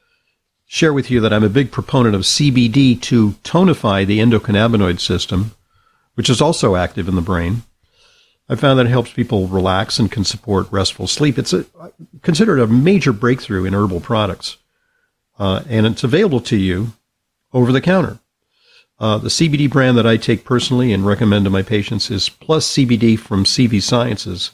share 0.75 0.91
with 0.91 1.09
you 1.09 1.21
that 1.21 1.31
I'm 1.31 1.45
a 1.45 1.47
big 1.47 1.71
proponent 1.71 2.15
of 2.15 2.23
CBD 2.23 3.01
to 3.03 3.29
tonify 3.45 4.05
the 4.05 4.19
endocannabinoid 4.19 4.99
system, 4.99 5.51
which 6.15 6.29
is 6.29 6.41
also 6.41 6.75
active 6.75 7.07
in 7.07 7.15
the 7.15 7.21
brain. 7.21 7.63
I 8.49 8.55
found 8.55 8.77
that 8.77 8.85
it 8.85 8.89
helps 8.89 9.13
people 9.13 9.47
relax 9.47 9.99
and 9.99 10.11
can 10.11 10.25
support 10.25 10.69
restful 10.71 11.07
sleep. 11.07 11.39
It's 11.39 11.53
a, 11.53 11.65
considered 12.23 12.59
a 12.59 12.67
major 12.67 13.13
breakthrough 13.13 13.63
in 13.63 13.73
herbal 13.73 14.01
products, 14.01 14.57
uh, 15.39 15.63
and 15.69 15.85
it's 15.85 16.03
available 16.03 16.41
to 16.41 16.57
you 16.57 16.91
over 17.53 17.71
the 17.71 17.79
counter. 17.79 18.19
Uh, 18.99 19.17
the 19.17 19.29
CBD 19.29 19.69
brand 19.69 19.97
that 19.97 20.05
I 20.05 20.17
take 20.17 20.43
personally 20.43 20.91
and 20.91 21.05
recommend 21.05 21.45
to 21.45 21.49
my 21.49 21.61
patients 21.61 22.11
is 22.11 22.27
Plus 22.27 22.67
CBD 22.67 23.17
from 23.17 23.45
CV 23.45 23.81
Sciences, 23.81 24.51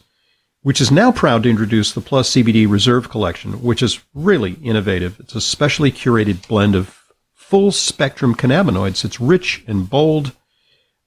which 0.63 0.79
is 0.81 0.91
now 0.91 1.11
proud 1.11 1.43
to 1.43 1.49
introduce 1.49 1.91
the 1.91 2.01
Plus 2.01 2.31
CBD 2.31 2.69
Reserve 2.69 3.09
Collection, 3.09 3.63
which 3.63 3.81
is 3.81 4.01
really 4.13 4.53
innovative. 4.63 5.19
It's 5.19 5.35
a 5.35 5.41
specially 5.41 5.91
curated 5.91 6.47
blend 6.47 6.75
of 6.75 6.97
full 7.33 7.71
spectrum 7.71 8.35
cannabinoids. 8.35 9.03
It's 9.03 9.19
rich 9.19 9.63
and 9.67 9.89
bold. 9.89 10.33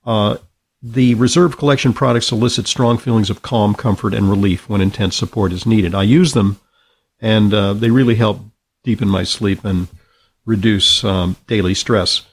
Uh, 0.05 0.39
the 0.83 1.15
Reserve 1.15 1.57
Collection 1.57 1.93
products 1.95 2.31
elicit 2.31 2.67
strong 2.67 2.99
feelings 2.99 3.31
of 3.31 3.43
calm, 3.43 3.75
comfort, 3.75 4.13
and 4.13 4.29
relief 4.29 4.69
when 4.69 4.81
intense 4.81 5.17
support 5.17 5.53
is 5.53 5.65
needed. 5.65 5.95
I 5.95 6.03
use 6.03 6.35
them, 6.35 6.61
and 7.21 7.55
uh, 7.55 7.73
they 7.73 7.91
really 7.91 8.17
help 8.17 8.41
deepen 8.83 9.09
my 9.09 9.25
sleep 9.25 9.65
and 9.65 9.89
reduce 10.45 11.03
um, 11.05 11.37
daily 11.47 11.75
stress. 11.75 12.27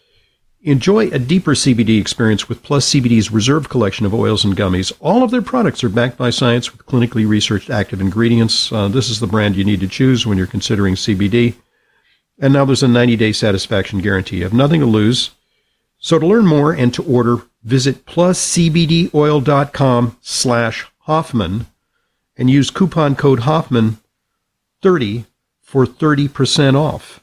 Enjoy 0.64 1.08
a 1.08 1.18
deeper 1.18 1.56
CBD 1.56 2.00
experience 2.00 2.48
with 2.48 2.62
Plus 2.62 2.92
CBD's 2.92 3.32
Reserve 3.32 3.68
collection 3.68 4.06
of 4.06 4.14
oils 4.14 4.46
and 4.46 4.56
gummies. 4.56 4.94
All 5.00 5.24
of 5.24 5.32
their 5.32 5.42
products 5.42 5.84
are 5.84 5.90
backed 5.90 6.20
by 6.20 6.30
science 6.30 6.72
with 6.72 6.86
clinically 6.86 7.28
researched 7.28 7.72
active 7.72 8.00
ingredients. 8.00 8.72
Uh, 8.72 8.88
this 8.88 9.10
is 9.10 9.20
the 9.20 9.26
brand 9.26 9.56
you 9.56 9.64
need 9.64 9.80
to 9.80 9.88
choose 9.88 10.28
when 10.28 10.38
you're 10.38 10.46
considering 10.46 10.94
CBD. 10.94 11.56
And 12.38 12.54
now 12.54 12.64
there's 12.64 12.84
a 12.84 12.88
90 12.88 13.16
day 13.16 13.32
satisfaction 13.32 14.02
guarantee. 14.02 14.38
You 14.38 14.44
have 14.44 14.54
nothing 14.54 14.82
to 14.82 14.86
lose. 14.86 15.32
So 15.98 16.20
to 16.20 16.28
learn 16.28 16.46
more 16.46 16.74
and 16.74 16.94
to 16.94 17.04
order, 17.04 17.38
visit 17.64 18.06
pluscbdoil.com 18.06 20.18
slash 20.22 20.88
Hoffman 21.00 21.66
and 22.38 22.52
use 22.52 22.70
coupon 22.70 23.16
code 23.16 23.40
Hoffman 23.40 23.98
30 24.84 25.26
for 25.60 25.88
30% 25.88 26.76
off. 26.76 27.21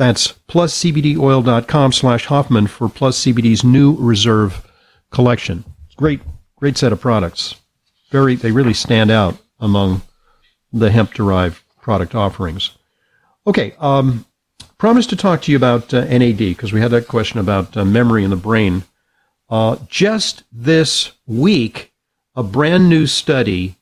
That's 0.00 0.32
pluscbdoil.com 0.48 1.92
slash 1.92 2.24
Hoffman 2.24 2.68
for 2.68 2.88
Plus 2.88 3.22
CBD's 3.22 3.62
new 3.62 3.94
reserve 3.96 4.66
collection. 5.10 5.62
Great, 5.98 6.20
great 6.56 6.78
set 6.78 6.90
of 6.90 7.02
products. 7.02 7.56
Very, 8.10 8.34
they 8.34 8.50
really 8.50 8.72
stand 8.72 9.10
out 9.10 9.36
among 9.58 10.00
the 10.72 10.90
hemp 10.90 11.12
derived 11.12 11.60
product 11.82 12.14
offerings. 12.14 12.70
Okay, 13.46 13.74
um, 13.78 14.24
promised 14.78 15.10
to 15.10 15.16
talk 15.16 15.42
to 15.42 15.52
you 15.52 15.58
about 15.58 15.92
uh, 15.92 16.06
NAD 16.06 16.38
because 16.38 16.72
we 16.72 16.80
had 16.80 16.92
that 16.92 17.06
question 17.06 17.38
about 17.38 17.76
uh, 17.76 17.84
memory 17.84 18.24
in 18.24 18.30
the 18.30 18.36
brain. 18.36 18.84
Uh, 19.50 19.76
just 19.86 20.44
this 20.50 21.12
week, 21.26 21.92
a 22.34 22.42
brand 22.42 22.88
new 22.88 23.06
study. 23.06 23.76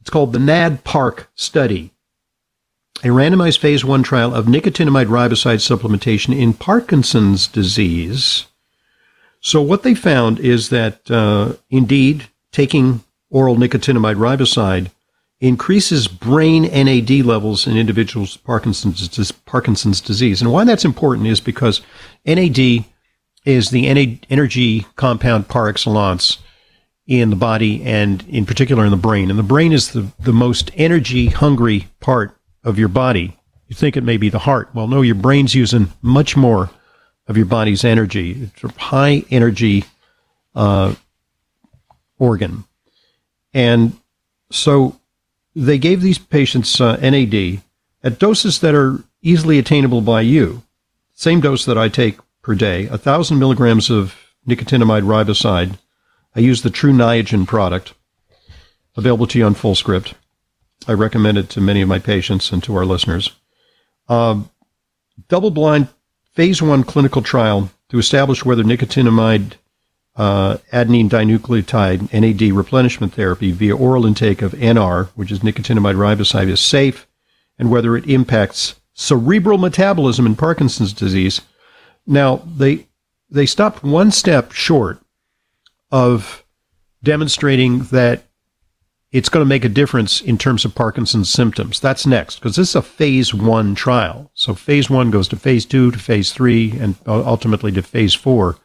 It's 0.00 0.10
called 0.10 0.32
the 0.32 0.38
NAD 0.38 0.84
Park 0.84 1.28
study, 1.34 1.90
a 3.02 3.08
randomized 3.08 3.58
phase 3.58 3.84
one 3.84 4.02
trial 4.02 4.34
of 4.34 4.46
nicotinamide 4.46 5.06
riboside 5.06 5.60
supplementation 5.60 6.36
in 6.36 6.52
Parkinson's 6.52 7.46
disease. 7.46 8.46
So 9.40 9.60
what 9.60 9.82
they 9.82 9.94
found 9.94 10.40
is 10.40 10.70
that 10.70 11.10
uh, 11.10 11.54
indeed 11.70 12.28
taking 12.52 13.04
oral 13.30 13.56
nicotinamide 13.56 14.16
riboside 14.16 14.90
increases 15.40 16.08
brain 16.08 16.62
NAD 16.62 17.24
levels 17.24 17.66
in 17.66 17.76
individuals 17.76 18.34
with 18.34 18.44
Parkinson's, 18.44 19.32
Parkinson's 19.44 20.00
disease. 20.00 20.40
And 20.40 20.50
why 20.50 20.64
that's 20.64 20.84
important 20.84 21.26
is 21.26 21.40
because 21.40 21.82
NAD 22.24 22.84
is 23.44 23.70
the 23.70 24.20
energy 24.30 24.86
compound 24.96 25.48
par 25.48 25.68
excellence 25.68 26.38
in 27.06 27.30
the 27.30 27.36
body 27.36 27.84
and 27.84 28.24
in 28.28 28.44
particular 28.44 28.84
in 28.84 28.90
the 28.90 28.96
brain. 28.96 29.30
And 29.30 29.38
the 29.38 29.44
brain 29.44 29.72
is 29.72 29.92
the, 29.92 30.10
the 30.18 30.32
most 30.32 30.70
energy 30.74 31.26
hungry 31.26 31.86
part 32.00 32.35
of 32.66 32.78
your 32.78 32.88
body. 32.88 33.38
You 33.68 33.74
think 33.74 33.96
it 33.96 34.02
may 34.02 34.16
be 34.16 34.28
the 34.28 34.40
heart. 34.40 34.68
Well, 34.74 34.88
no, 34.88 35.00
your 35.00 35.14
brain's 35.14 35.54
using 35.54 35.92
much 36.02 36.36
more 36.36 36.68
of 37.26 37.36
your 37.36 37.46
body's 37.46 37.84
energy. 37.84 38.42
It's 38.42 38.64
a 38.64 38.80
high 38.80 39.24
energy 39.30 39.84
uh, 40.54 40.94
organ. 42.18 42.64
And 43.54 43.96
so 44.50 45.00
they 45.54 45.78
gave 45.78 46.02
these 46.02 46.18
patients 46.18 46.80
uh, 46.80 46.96
NAD 46.96 47.62
at 48.02 48.18
doses 48.18 48.60
that 48.60 48.74
are 48.74 49.02
easily 49.22 49.58
attainable 49.58 50.00
by 50.00 50.20
you. 50.20 50.62
Same 51.14 51.40
dose 51.40 51.64
that 51.64 51.78
I 51.78 51.88
take 51.88 52.18
per 52.42 52.54
day, 52.54 52.86
1,000 52.86 53.38
milligrams 53.38 53.90
of 53.90 54.14
nicotinamide 54.46 55.02
riboside. 55.02 55.78
I 56.34 56.40
use 56.40 56.62
the 56.62 56.70
Tru 56.70 56.92
Niagen 56.92 57.46
product, 57.46 57.94
available 58.96 59.26
to 59.28 59.38
you 59.38 59.46
on 59.46 59.54
Fullscript. 59.54 60.14
I 60.88 60.92
recommend 60.92 61.38
it 61.38 61.48
to 61.50 61.60
many 61.60 61.82
of 61.82 61.88
my 61.88 61.98
patients 61.98 62.52
and 62.52 62.62
to 62.64 62.76
our 62.76 62.84
listeners. 62.84 63.32
Uh, 64.08 64.42
double 65.28 65.50
blind 65.50 65.88
phase 66.32 66.62
one 66.62 66.84
clinical 66.84 67.22
trial 67.22 67.70
to 67.88 67.98
establish 67.98 68.44
whether 68.44 68.62
nicotinamide 68.62 69.54
uh, 70.16 70.56
adenine 70.72 71.10
dinucleotide 71.10 72.12
NAD 72.12 72.52
replenishment 72.52 73.14
therapy 73.14 73.52
via 73.52 73.76
oral 73.76 74.06
intake 74.06 74.42
of 74.42 74.52
NR, 74.52 75.08
which 75.14 75.30
is 75.30 75.40
nicotinamide 75.40 75.96
riboside, 75.96 76.48
is 76.48 76.60
safe, 76.60 77.06
and 77.58 77.70
whether 77.70 77.96
it 77.96 78.08
impacts 78.08 78.76
cerebral 78.94 79.58
metabolism 79.58 80.24
in 80.24 80.34
Parkinson's 80.36 80.92
disease. 80.92 81.42
Now 82.06 82.42
they 82.46 82.86
they 83.28 83.46
stopped 83.46 83.82
one 83.82 84.10
step 84.10 84.52
short 84.52 85.00
of 85.90 86.44
demonstrating 87.02 87.80
that 87.84 88.25
it's 89.12 89.28
going 89.28 89.44
to 89.44 89.48
make 89.48 89.64
a 89.64 89.70
difference 89.70 90.20
in 90.20 90.36
terms 90.36 90.64
of 90.64 90.74
Parkinson's 90.74 91.30
symptoms. 91.30 91.80
That's 91.80 92.06
next 92.06 92.36
because 92.36 92.56
this 92.56 92.70
is 92.70 92.74
a 92.74 92.82
phase 92.82 93.32
one 93.32 93.74
trial. 93.74 94.30
So 94.34 94.54
phase 94.54 94.90
one 94.90 95.10
goes 95.10 95.28
to 95.28 95.36
phase 95.36 95.64
two, 95.64 95.90
to 95.90 95.98
phase 95.98 96.32
three, 96.32 96.72
and 96.78 96.96
ultimately 97.06 97.72
to 97.72 97.82
phase 97.82 98.14
four, 98.14 98.56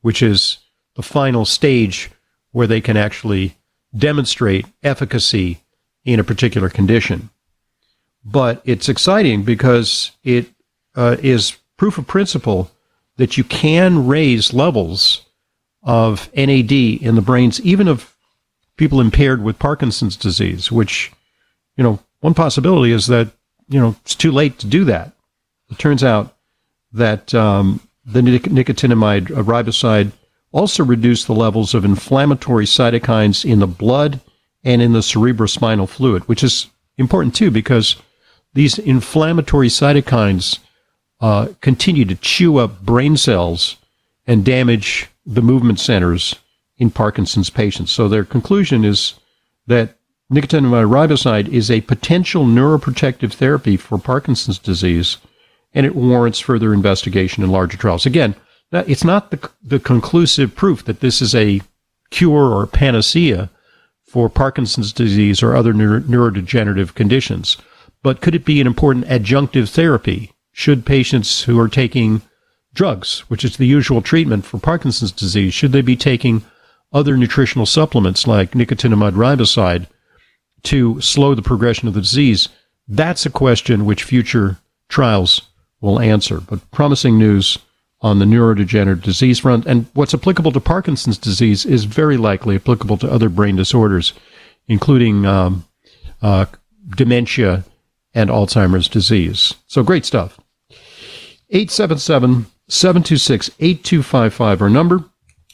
which 0.00 0.22
is 0.22 0.58
the 0.94 1.02
final 1.02 1.44
stage 1.44 2.10
where 2.52 2.66
they 2.66 2.80
can 2.80 2.96
actually 2.96 3.56
demonstrate 3.96 4.66
efficacy 4.82 5.62
in 6.04 6.20
a 6.20 6.24
particular 6.24 6.68
condition. 6.68 7.30
But 8.24 8.62
it's 8.64 8.88
exciting 8.88 9.42
because 9.42 10.12
it 10.22 10.48
uh, 10.94 11.16
is 11.22 11.56
proof 11.76 11.98
of 11.98 12.06
principle 12.06 12.70
that 13.16 13.36
you 13.36 13.44
can 13.44 14.06
raise 14.06 14.52
levels 14.52 15.24
of 15.82 16.30
NAD 16.34 16.72
in 16.72 17.14
the 17.14 17.22
brains, 17.22 17.60
even 17.60 17.88
of 17.88 18.14
people 18.78 19.00
impaired 19.00 19.42
with 19.42 19.58
Parkinson's 19.58 20.16
disease, 20.16 20.72
which, 20.72 21.12
you 21.76 21.84
know, 21.84 21.98
one 22.20 22.32
possibility 22.32 22.92
is 22.92 23.08
that, 23.08 23.28
you 23.68 23.78
know, 23.78 23.94
it's 24.00 24.14
too 24.14 24.32
late 24.32 24.58
to 24.60 24.66
do 24.66 24.84
that. 24.84 25.12
It 25.70 25.78
turns 25.78 26.02
out 26.02 26.36
that 26.92 27.34
um, 27.34 27.80
the 28.06 28.22
nic- 28.22 28.44
nicotinamide 28.44 29.26
riboside 29.26 30.12
also 30.52 30.82
reduced 30.82 31.26
the 31.26 31.34
levels 31.34 31.74
of 31.74 31.84
inflammatory 31.84 32.64
cytokines 32.64 33.44
in 33.44 33.58
the 33.58 33.66
blood 33.66 34.20
and 34.64 34.80
in 34.80 34.92
the 34.92 35.00
cerebrospinal 35.00 35.88
fluid, 35.88 36.26
which 36.26 36.42
is 36.42 36.68
important 36.96 37.34
too 37.34 37.50
because 37.50 37.96
these 38.54 38.78
inflammatory 38.78 39.68
cytokines 39.68 40.58
uh, 41.20 41.48
continue 41.60 42.04
to 42.04 42.14
chew 42.14 42.58
up 42.58 42.80
brain 42.80 43.16
cells 43.16 43.76
and 44.26 44.44
damage 44.44 45.08
the 45.26 45.42
movement 45.42 45.78
centers 45.78 46.36
in 46.78 46.90
Parkinson's 46.90 47.50
patients. 47.50 47.92
So 47.92 48.08
their 48.08 48.24
conclusion 48.24 48.84
is 48.84 49.14
that 49.66 49.98
nicotinamide 50.32 50.88
riboside 50.88 51.48
is 51.48 51.70
a 51.70 51.80
potential 51.82 52.44
neuroprotective 52.44 53.32
therapy 53.32 53.76
for 53.76 53.98
Parkinson's 53.98 54.58
disease 54.58 55.18
and 55.74 55.84
it 55.84 55.94
warrants 55.94 56.38
further 56.38 56.72
investigation 56.72 57.42
in 57.42 57.50
larger 57.50 57.76
trials. 57.76 58.06
Again, 58.06 58.34
it's 58.72 59.04
not 59.04 59.30
the, 59.30 59.50
the 59.62 59.78
conclusive 59.78 60.54
proof 60.54 60.84
that 60.84 61.00
this 61.00 61.20
is 61.20 61.34
a 61.34 61.60
cure 62.10 62.54
or 62.54 62.66
panacea 62.66 63.50
for 64.06 64.28
Parkinson's 64.28 64.92
disease 64.92 65.42
or 65.42 65.54
other 65.54 65.72
neuro- 65.72 66.00
neurodegenerative 66.00 66.94
conditions, 66.94 67.56
but 68.02 68.20
could 68.20 68.34
it 68.34 68.44
be 68.44 68.60
an 68.60 68.66
important 68.66 69.06
adjunctive 69.06 69.68
therapy? 69.68 70.32
Should 70.52 70.86
patients 70.86 71.42
who 71.42 71.58
are 71.60 71.68
taking 71.68 72.22
drugs, 72.74 73.20
which 73.28 73.44
is 73.44 73.56
the 73.56 73.66
usual 73.66 74.02
treatment 74.02 74.44
for 74.44 74.58
Parkinson's 74.58 75.12
disease, 75.12 75.54
should 75.54 75.72
they 75.72 75.82
be 75.82 75.96
taking 75.96 76.44
other 76.92 77.16
nutritional 77.16 77.66
supplements 77.66 78.26
like 78.26 78.52
nicotinamide 78.52 79.14
riboside 79.14 79.86
to 80.64 81.00
slow 81.00 81.34
the 81.34 81.42
progression 81.42 81.88
of 81.88 81.94
the 81.94 82.00
disease? 82.00 82.48
That's 82.86 83.26
a 83.26 83.30
question 83.30 83.84
which 83.84 84.04
future 84.04 84.58
trials 84.88 85.42
will 85.80 86.00
answer. 86.00 86.40
But 86.40 86.70
promising 86.70 87.18
news 87.18 87.58
on 88.00 88.18
the 88.18 88.24
neurodegenerative 88.24 89.02
disease 89.02 89.40
front. 89.40 89.66
And 89.66 89.86
what's 89.94 90.14
applicable 90.14 90.52
to 90.52 90.60
Parkinson's 90.60 91.18
disease 91.18 91.66
is 91.66 91.84
very 91.84 92.16
likely 92.16 92.56
applicable 92.56 92.96
to 92.98 93.10
other 93.10 93.28
brain 93.28 93.56
disorders, 93.56 94.12
including 94.68 95.26
um, 95.26 95.64
uh, 96.22 96.46
dementia 96.90 97.64
and 98.14 98.30
Alzheimer's 98.30 98.88
disease. 98.88 99.54
So 99.66 99.82
great 99.82 100.04
stuff. 100.04 100.38
877 101.50 102.46
726 102.68 103.50
8255, 103.58 104.62
our 104.62 104.70
number. 104.70 105.04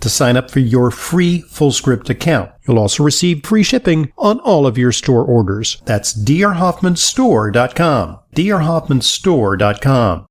to 0.00 0.08
sign 0.08 0.36
up 0.36 0.50
for 0.50 0.58
your 0.60 0.90
free 0.90 1.42
FullScript 1.42 2.10
account. 2.10 2.50
You'll 2.66 2.78
also 2.78 3.02
receive 3.02 3.44
free 3.44 3.62
shipping 3.62 4.12
on 4.18 4.40
all 4.40 4.66
of 4.66 4.78
your 4.78 4.92
store 4.92 5.24
orders. 5.24 5.80
That's 5.84 6.14
drhoffmanstore.com. 6.14 8.18
drhoffmanstore.com. 8.34 10.26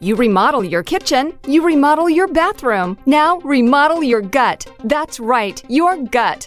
You 0.00 0.14
remodel 0.14 0.64
your 0.64 0.84
kitchen, 0.84 1.36
you 1.46 1.64
remodel 1.64 2.08
your 2.08 2.28
bathroom. 2.28 2.96
Now 3.06 3.38
remodel 3.38 4.02
your 4.02 4.20
gut. 4.20 4.66
That's 4.84 5.18
right, 5.18 5.62
your 5.68 5.96
gut. 6.04 6.46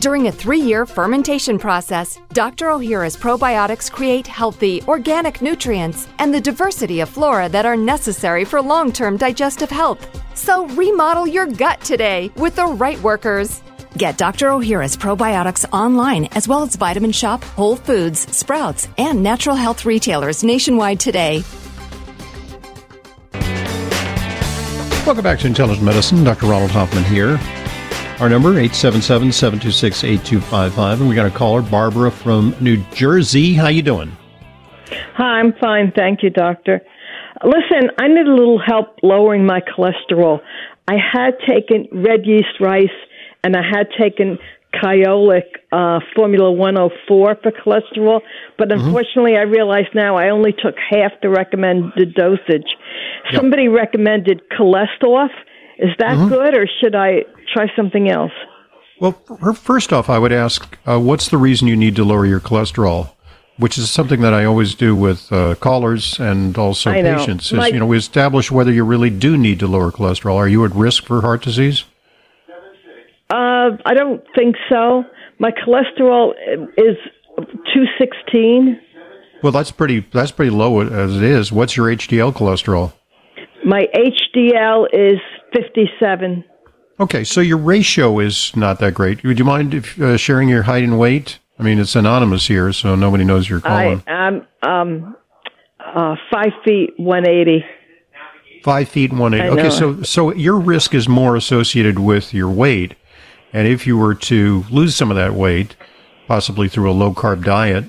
During 0.00 0.26
a 0.26 0.32
three 0.32 0.60
year 0.60 0.84
fermentation 0.84 1.58
process, 1.58 2.20
Dr. 2.32 2.66
Ohhira's 2.66 3.16
probiotics 3.16 3.90
create 3.90 4.26
healthy, 4.26 4.82
organic 4.86 5.40
nutrients 5.40 6.06
and 6.18 6.32
the 6.32 6.40
diversity 6.40 7.00
of 7.00 7.08
flora 7.08 7.48
that 7.48 7.64
are 7.64 7.76
necessary 7.76 8.44
for 8.44 8.60
long 8.60 8.92
term 8.92 9.16
digestive 9.16 9.70
health. 9.70 10.06
So 10.34 10.66
remodel 10.68 11.26
your 11.26 11.46
gut 11.46 11.80
today 11.80 12.30
with 12.36 12.56
the 12.56 12.66
right 12.66 13.00
workers. 13.00 13.62
Get 13.96 14.18
Dr. 14.18 14.48
Ohhira's 14.48 14.96
probiotics 14.98 15.64
online 15.72 16.26
as 16.32 16.46
well 16.46 16.62
as 16.62 16.76
Vitamin 16.76 17.12
Shoppe, 17.12 17.44
Whole 17.44 17.76
Foods, 17.76 18.20
Sprouts, 18.36 18.88
and 18.98 19.22
natural 19.22 19.56
health 19.56 19.86
retailers 19.86 20.44
nationwide 20.44 21.00
today. 21.00 21.42
Welcome 25.06 25.24
back 25.24 25.38
to 25.38 25.46
Intelligent 25.46 25.84
Medicine. 25.84 26.22
Dr. 26.22 26.46
Ronald 26.46 26.72
Hoffman 26.72 27.04
here. 27.04 27.40
Our 28.18 28.30
number, 28.30 28.54
877-726-8255. 28.54 31.00
And 31.00 31.08
we 31.08 31.14
got 31.14 31.26
a 31.26 31.30
caller, 31.30 31.60
Barbara 31.60 32.10
from 32.10 32.56
New 32.60 32.78
Jersey. 32.94 33.52
How 33.52 33.68
you 33.68 33.82
doing? 33.82 34.16
Hi, 35.16 35.40
I'm 35.40 35.52
fine. 35.60 35.92
Thank 35.94 36.22
you, 36.22 36.30
doctor. 36.30 36.80
Listen, 37.44 37.90
I 37.98 38.08
need 38.08 38.26
a 38.26 38.34
little 38.34 38.58
help 38.58 39.00
lowering 39.02 39.44
my 39.44 39.60
cholesterol. 39.60 40.40
I 40.88 40.94
had 40.94 41.32
taken 41.46 41.88
red 41.92 42.24
yeast 42.24 42.58
rice 42.58 42.88
and 43.44 43.54
I 43.54 43.62
had 43.62 43.88
taken 44.00 44.38
Kyolic 44.74 45.44
uh, 45.70 46.00
Formula 46.14 46.50
104 46.50 47.36
for 47.42 47.52
cholesterol, 47.52 48.22
but 48.56 48.68
mm-hmm. 48.68 48.86
unfortunately, 48.86 49.32
mm-hmm. 49.32 49.48
I 49.48 49.52
realize 49.52 49.84
now 49.94 50.16
I 50.16 50.30
only 50.30 50.52
took 50.52 50.76
half 50.90 51.12
the 51.20 51.28
recommended 51.28 52.14
dosage. 52.14 52.64
Yep. 53.30 53.34
Somebody 53.34 53.68
recommended 53.68 54.40
Cholesterol. 54.58 55.28
Is 55.78 55.90
that 55.98 56.16
mm-hmm. 56.16 56.28
good, 56.28 56.56
or 56.56 56.66
should 56.80 56.94
I 56.94 57.24
try 57.52 57.66
something 57.76 58.08
else? 58.10 58.32
Well, 58.98 59.12
first 59.54 59.92
off, 59.92 60.08
I 60.08 60.18
would 60.18 60.32
ask, 60.32 60.78
uh, 60.86 60.98
what's 60.98 61.28
the 61.28 61.36
reason 61.36 61.68
you 61.68 61.76
need 61.76 61.96
to 61.96 62.04
lower 62.04 62.24
your 62.24 62.40
cholesterol? 62.40 63.10
Which 63.58 63.78
is 63.78 63.90
something 63.90 64.20
that 64.20 64.34
I 64.34 64.44
always 64.44 64.74
do 64.74 64.94
with 64.94 65.32
uh, 65.32 65.54
callers 65.54 66.20
and 66.20 66.58
also 66.58 66.92
patients. 66.92 67.52
Is 67.52 67.68
you 67.68 67.78
know, 67.78 67.86
we 67.86 67.96
establish 67.96 68.50
whether 68.50 68.70
you 68.70 68.84
really 68.84 69.08
do 69.08 69.38
need 69.38 69.60
to 69.60 69.66
lower 69.66 69.90
cholesterol. 69.90 70.34
Are 70.34 70.48
you 70.48 70.62
at 70.66 70.74
risk 70.74 71.06
for 71.06 71.22
heart 71.22 71.42
disease? 71.42 71.84
Uh, 73.30 73.70
I 73.86 73.94
don't 73.94 74.22
think 74.34 74.56
so. 74.68 75.04
My 75.38 75.52
cholesterol 75.52 76.34
is 76.76 76.96
two 77.72 77.84
sixteen. 77.98 78.78
Well, 79.42 79.52
that's 79.52 79.70
pretty. 79.70 80.00
That's 80.00 80.32
pretty 80.32 80.50
low 80.50 80.80
as 80.80 81.16
it 81.16 81.22
is. 81.22 81.50
What's 81.50 81.78
your 81.78 81.86
HDL 81.86 82.34
cholesterol? 82.34 82.92
My 83.64 83.86
HDL 83.94 84.86
is 84.92 85.18
57. 85.52 86.44
Okay, 86.98 87.24
so 87.24 87.40
your 87.40 87.58
ratio 87.58 88.18
is 88.18 88.54
not 88.56 88.78
that 88.80 88.94
great. 88.94 89.22
Would 89.22 89.38
you 89.38 89.44
mind 89.44 89.74
if, 89.74 90.00
uh, 90.00 90.16
sharing 90.16 90.48
your 90.48 90.62
height 90.62 90.82
and 90.82 90.98
weight? 90.98 91.38
I 91.58 91.62
mean, 91.62 91.78
it's 91.78 91.94
anonymous 91.94 92.46
here, 92.46 92.72
so 92.72 92.94
nobody 92.94 93.24
knows 93.24 93.48
you're 93.48 93.60
calling. 93.60 94.02
I 94.06 94.28
am 94.28 94.46
um, 94.62 95.16
uh, 95.78 96.16
five 96.30 96.52
feet 96.64 96.94
one 96.96 97.28
eighty. 97.28 97.64
Five 98.62 98.88
feet 98.88 99.12
one 99.12 99.34
eighty. 99.34 99.48
Okay, 99.48 99.70
so 99.70 100.02
so 100.02 100.32
your 100.34 100.58
risk 100.58 100.94
is 100.94 101.08
more 101.08 101.36
associated 101.36 101.98
with 101.98 102.34
your 102.34 102.50
weight, 102.50 102.94
and 103.52 103.68
if 103.68 103.86
you 103.86 103.96
were 103.96 104.14
to 104.14 104.64
lose 104.70 104.94
some 104.94 105.10
of 105.10 105.16
that 105.16 105.34
weight, 105.34 105.76
possibly 106.26 106.68
through 106.68 106.90
a 106.90 106.92
low 106.92 107.12
carb 107.12 107.44
diet, 107.44 107.84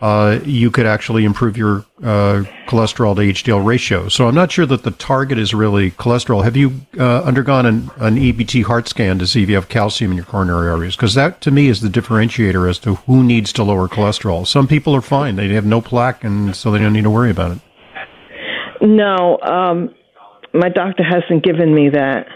uh, 0.00 0.40
you 0.44 0.70
could 0.70 0.84
actually 0.84 1.24
improve 1.24 1.56
your 1.56 1.84
uh, 2.02 2.44
cholesterol 2.66 3.16
to 3.16 3.22
HDL 3.22 3.64
ratio. 3.64 4.08
So 4.08 4.28
I'm 4.28 4.34
not 4.34 4.52
sure 4.52 4.66
that 4.66 4.82
the 4.82 4.90
target 4.90 5.38
is 5.38 5.54
really 5.54 5.90
cholesterol. 5.92 6.44
Have 6.44 6.56
you 6.56 6.82
uh, 6.98 7.22
undergone 7.22 7.64
an, 7.64 7.90
an, 7.96 8.16
EBT 8.16 8.64
heart 8.64 8.88
scan 8.88 9.18
to 9.18 9.26
see 9.26 9.42
if 9.42 9.48
you 9.48 9.54
have 9.54 9.68
calcium 9.68 10.10
in 10.10 10.18
your 10.18 10.26
coronary 10.26 10.68
arteries? 10.68 10.96
Because 10.96 11.14
that, 11.14 11.40
to 11.42 11.50
me, 11.50 11.68
is 11.68 11.80
the 11.80 11.88
differentiator 11.88 12.68
as 12.68 12.78
to 12.80 12.96
who 12.96 13.24
needs 13.24 13.52
to 13.54 13.62
lower 13.62 13.88
cholesterol. 13.88 14.46
Some 14.46 14.68
people 14.68 14.94
are 14.94 15.00
fine; 15.00 15.36
they 15.36 15.48
have 15.54 15.64
no 15.64 15.80
plaque, 15.80 16.22
and 16.22 16.54
so 16.54 16.70
they 16.70 16.78
don't 16.78 16.92
need 16.92 17.04
to 17.04 17.10
worry 17.10 17.30
about 17.30 17.52
it. 17.52 17.58
No, 18.82 19.38
um, 19.40 19.94
my 20.52 20.68
doctor 20.68 21.02
hasn't 21.02 21.42
given 21.42 21.74
me 21.74 21.88
that. 21.88 22.26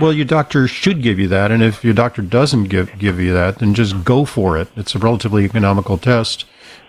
Well, 0.00 0.12
your 0.12 0.26
doctor 0.26 0.66
should 0.66 1.02
give 1.02 1.18
you 1.20 1.28
that, 1.28 1.52
and 1.52 1.62
if 1.62 1.84
your 1.84 1.94
doctor 1.94 2.20
doesn't 2.20 2.64
give 2.64 2.98
give 2.98 3.20
you 3.20 3.32
that, 3.32 3.60
then 3.60 3.74
just 3.74 4.04
go 4.04 4.24
for 4.24 4.58
it. 4.58 4.68
It's 4.74 4.96
a 4.96 4.98
relatively 4.98 5.44
economical 5.44 5.96
test 5.98 6.44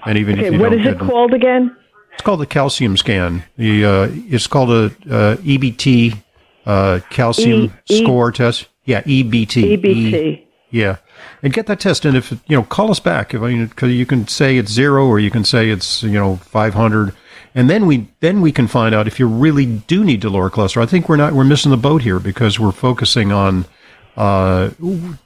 and 0.08 0.18
even 0.18 0.38
okay, 0.40 0.48
if 0.48 0.54
you 0.54 0.60
what 0.60 0.74
is 0.74 0.86
it 0.86 1.00
called 1.00 1.34
again? 1.34 1.76
It's 2.14 2.24
called 2.24 2.40
the 2.40 2.46
calcium 2.48 2.98
scan. 2.98 3.44
The 3.58 3.86
uh, 3.86 4.08
it's 4.12 4.48
called 4.48 4.70
a 4.72 4.86
uh, 5.10 5.36
EBT 5.38 6.18
uh, 6.66 7.00
calcium 7.10 7.74
e- 7.90 8.04
score 8.04 8.30
e- 8.30 8.34
test. 8.34 8.68
Yeah, 8.86 9.02
EBT. 9.04 9.78
EBT. 9.78 10.14
E- 10.14 10.48
Yeah, 10.72 10.98
and 11.44 11.54
get 11.54 11.68
that 11.68 11.80
test. 11.80 12.06
And 12.06 12.18
if 12.18 12.32
you 12.32 12.58
know, 12.58 12.64
call 12.64 12.90
us 12.92 13.00
back. 13.00 13.34
If 13.34 13.42
I 13.42 13.50
mean, 13.54 13.68
cause 13.70 13.90
you 13.92 14.06
can 14.06 14.28
say 14.28 14.58
it's 14.58 14.72
zero, 14.72 15.06
or 15.06 15.20
you 15.20 15.30
can 15.30 15.44
say 15.44 15.70
it's 15.70 16.02
you 16.04 16.12
know 16.12 16.38
five 16.38 16.74
hundred, 16.74 17.14
and 17.54 17.70
then 17.70 17.86
we 17.86 18.08
then 18.22 18.42
we 18.42 18.52
can 18.52 18.68
find 18.68 18.96
out 18.96 19.08
if 19.08 19.20
you 19.20 19.28
really 19.28 19.66
do 19.66 20.04
need 20.04 20.22
to 20.24 20.30
lower 20.30 20.50
cholesterol. 20.50 20.84
I 20.84 20.86
think 20.88 21.08
we're 21.10 21.18
not 21.18 21.34
we're 21.34 21.44
missing 21.44 21.72
the 21.72 21.78
boat 21.78 22.02
here 22.02 22.20
because 22.20 22.60
we're 22.60 22.72
focusing 22.72 23.32
on 23.32 23.66
uh, 24.16 24.72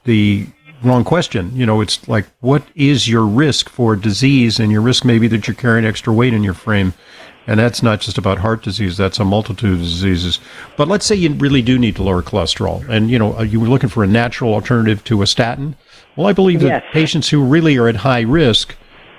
the 0.04 0.46
wrong 0.82 1.04
question. 1.04 1.54
You 1.54 1.66
know, 1.66 1.80
it's 1.80 2.06
like 2.08 2.26
what 2.40 2.62
is 2.74 3.08
your 3.08 3.24
risk 3.26 3.68
for 3.68 3.96
disease, 3.96 4.58
and 4.60 4.70
your 4.72 4.80
risk 4.82 5.04
may 5.04 5.18
be 5.18 5.28
that 5.28 5.46
you're 5.46 5.54
carrying 5.54 5.84
extra 5.86 6.12
weight 6.12 6.34
in 6.34 6.42
your 6.42 6.54
frame. 6.54 6.94
And 7.44 7.58
that's 7.58 7.82
not 7.82 8.00
just 8.00 8.18
about 8.18 8.38
heart 8.38 8.62
disease, 8.62 8.96
that's 8.96 9.18
a 9.18 9.24
multitude 9.24 9.72
of 9.72 9.78
diseases. 9.80 10.38
But 10.76 10.86
let's 10.86 11.04
say 11.04 11.16
you 11.16 11.32
really 11.34 11.60
do 11.60 11.76
need 11.76 11.96
to 11.96 12.04
lower 12.04 12.22
cholesterol 12.22 12.88
and 12.88 13.10
you 13.10 13.18
know 13.18 13.40
you 13.42 13.58
were 13.58 13.66
looking 13.66 13.88
for 13.88 14.04
a 14.04 14.06
natural 14.06 14.54
alternative 14.54 15.02
to 15.04 15.22
a 15.22 15.26
statin. 15.26 15.74
Well, 16.14 16.28
I 16.28 16.32
believe 16.34 16.62
Yes. 16.62 16.82
that 16.84 16.92
patients 16.92 17.28
who 17.30 17.42
really 17.42 17.76
are 17.78 17.88
at 17.88 17.96
high 17.96 18.20
risk, 18.20 18.76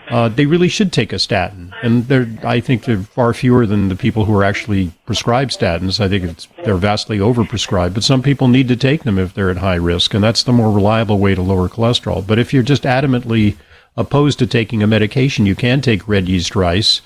uh, 0.10 0.30
they 0.30 0.46
really 0.46 0.68
should 0.68 0.92
take 0.92 1.14
a 1.14 1.20
statin. 1.20 1.74
And 1.82 2.40
I 2.44 2.60
think 2.60 2.86
they're 2.86 2.98
far 2.98 3.34
fewer 3.34 3.66
than 3.66 3.90
the 3.90 3.96
people 3.96 4.26
who 4.26 4.36
are 4.36 4.44
actually 4.44 4.92
prescribed 5.06 5.52
statins. 5.52 6.00
I 6.00 6.10
think 6.10 6.24
it's, 6.24 6.48
they're 6.64 6.76
vastly 6.76 7.20
overprescribed, 7.20 7.94
but 7.94 8.04
some 8.04 8.22
people 8.22 8.48
need 8.48 8.68
to 8.68 8.76
take 8.76 9.04
them 9.04 9.18
if 9.18 9.34
they're 9.34 9.50
at 9.50 9.58
high 9.58 9.76
risk. 9.76 10.14
And 10.14 10.24
that's 10.24 10.44
the 10.44 10.54
more 10.54 10.72
reliable 10.72 11.20
way 11.20 11.36
to 11.36 11.42
lower 11.42 11.70
cholesterol. 11.70 12.26
But 12.26 12.40
if 12.40 12.54
you're 12.54 12.64
just 12.64 12.84
adamantly 12.84 13.56
opposed 13.96 14.40
to 14.40 14.48
taking 14.48 14.84
a 14.84 14.88
medication, 14.88 15.46
you 15.46 15.56
can 15.56 15.82
take 15.82 16.08
red 16.08 16.28
yeast 16.28 16.56
rice 16.56 17.02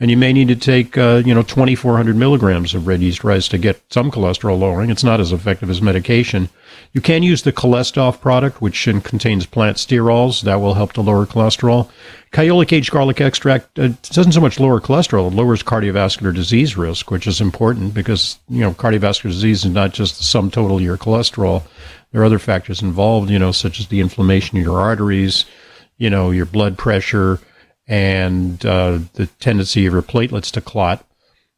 and 0.00 0.10
you 0.10 0.16
may 0.16 0.32
need 0.32 0.48
to 0.48 0.56
take 0.56 0.96
uh, 0.96 1.22
you 1.24 1.34
know 1.34 1.42
2400 1.42 2.16
milligrams 2.16 2.74
of 2.74 2.86
red 2.86 3.02
yeast 3.02 3.22
rice 3.22 3.46
to 3.48 3.58
get 3.58 3.80
some 3.90 4.10
cholesterol 4.10 4.58
lowering. 4.58 4.90
It's 4.90 5.04
not 5.04 5.20
as 5.20 5.30
effective 5.30 5.68
as 5.68 5.82
medication. 5.82 6.48
You 6.92 7.02
can 7.02 7.22
use 7.22 7.42
the 7.42 7.52
CholestOff 7.52 8.20
product 8.20 8.62
which 8.62 8.88
in- 8.88 9.02
contains 9.02 9.46
plant 9.46 9.76
sterols. 9.76 10.42
That 10.42 10.56
will 10.56 10.74
help 10.74 10.94
to 10.94 11.02
lower 11.02 11.26
cholesterol. 11.26 11.90
Kyolic 12.32 12.72
aged 12.72 12.90
garlic 12.90 13.20
extract 13.20 13.78
uh, 13.78 13.88
doesn't 14.10 14.32
so 14.32 14.40
much 14.40 14.58
lower 14.58 14.80
cholesterol 14.80 15.30
it 15.30 15.34
lowers 15.34 15.62
cardiovascular 15.62 16.34
disease 16.34 16.76
risk 16.76 17.10
which 17.10 17.26
is 17.26 17.40
important 17.40 17.92
because 17.92 18.38
you 18.48 18.60
know 18.60 18.72
cardiovascular 18.72 19.30
disease 19.30 19.64
is 19.64 19.70
not 19.70 19.92
just 19.92 20.16
the 20.16 20.24
sum 20.24 20.50
total 20.50 20.78
of 20.78 20.82
your 20.82 20.96
cholesterol. 20.96 21.62
There 22.10 22.22
are 22.22 22.24
other 22.24 22.38
factors 22.38 22.82
involved 22.82 23.30
you 23.30 23.38
know 23.38 23.52
such 23.52 23.78
as 23.78 23.88
the 23.88 24.00
inflammation 24.00 24.56
in 24.56 24.64
your 24.64 24.80
arteries 24.80 25.44
you 25.98 26.08
know 26.08 26.30
your 26.30 26.46
blood 26.46 26.78
pressure 26.78 27.38
and 27.90 28.64
uh, 28.64 29.00
the 29.14 29.26
tendency 29.40 29.84
of 29.84 29.92
your 29.92 30.00
platelets 30.00 30.52
to 30.52 30.60
clot. 30.60 31.04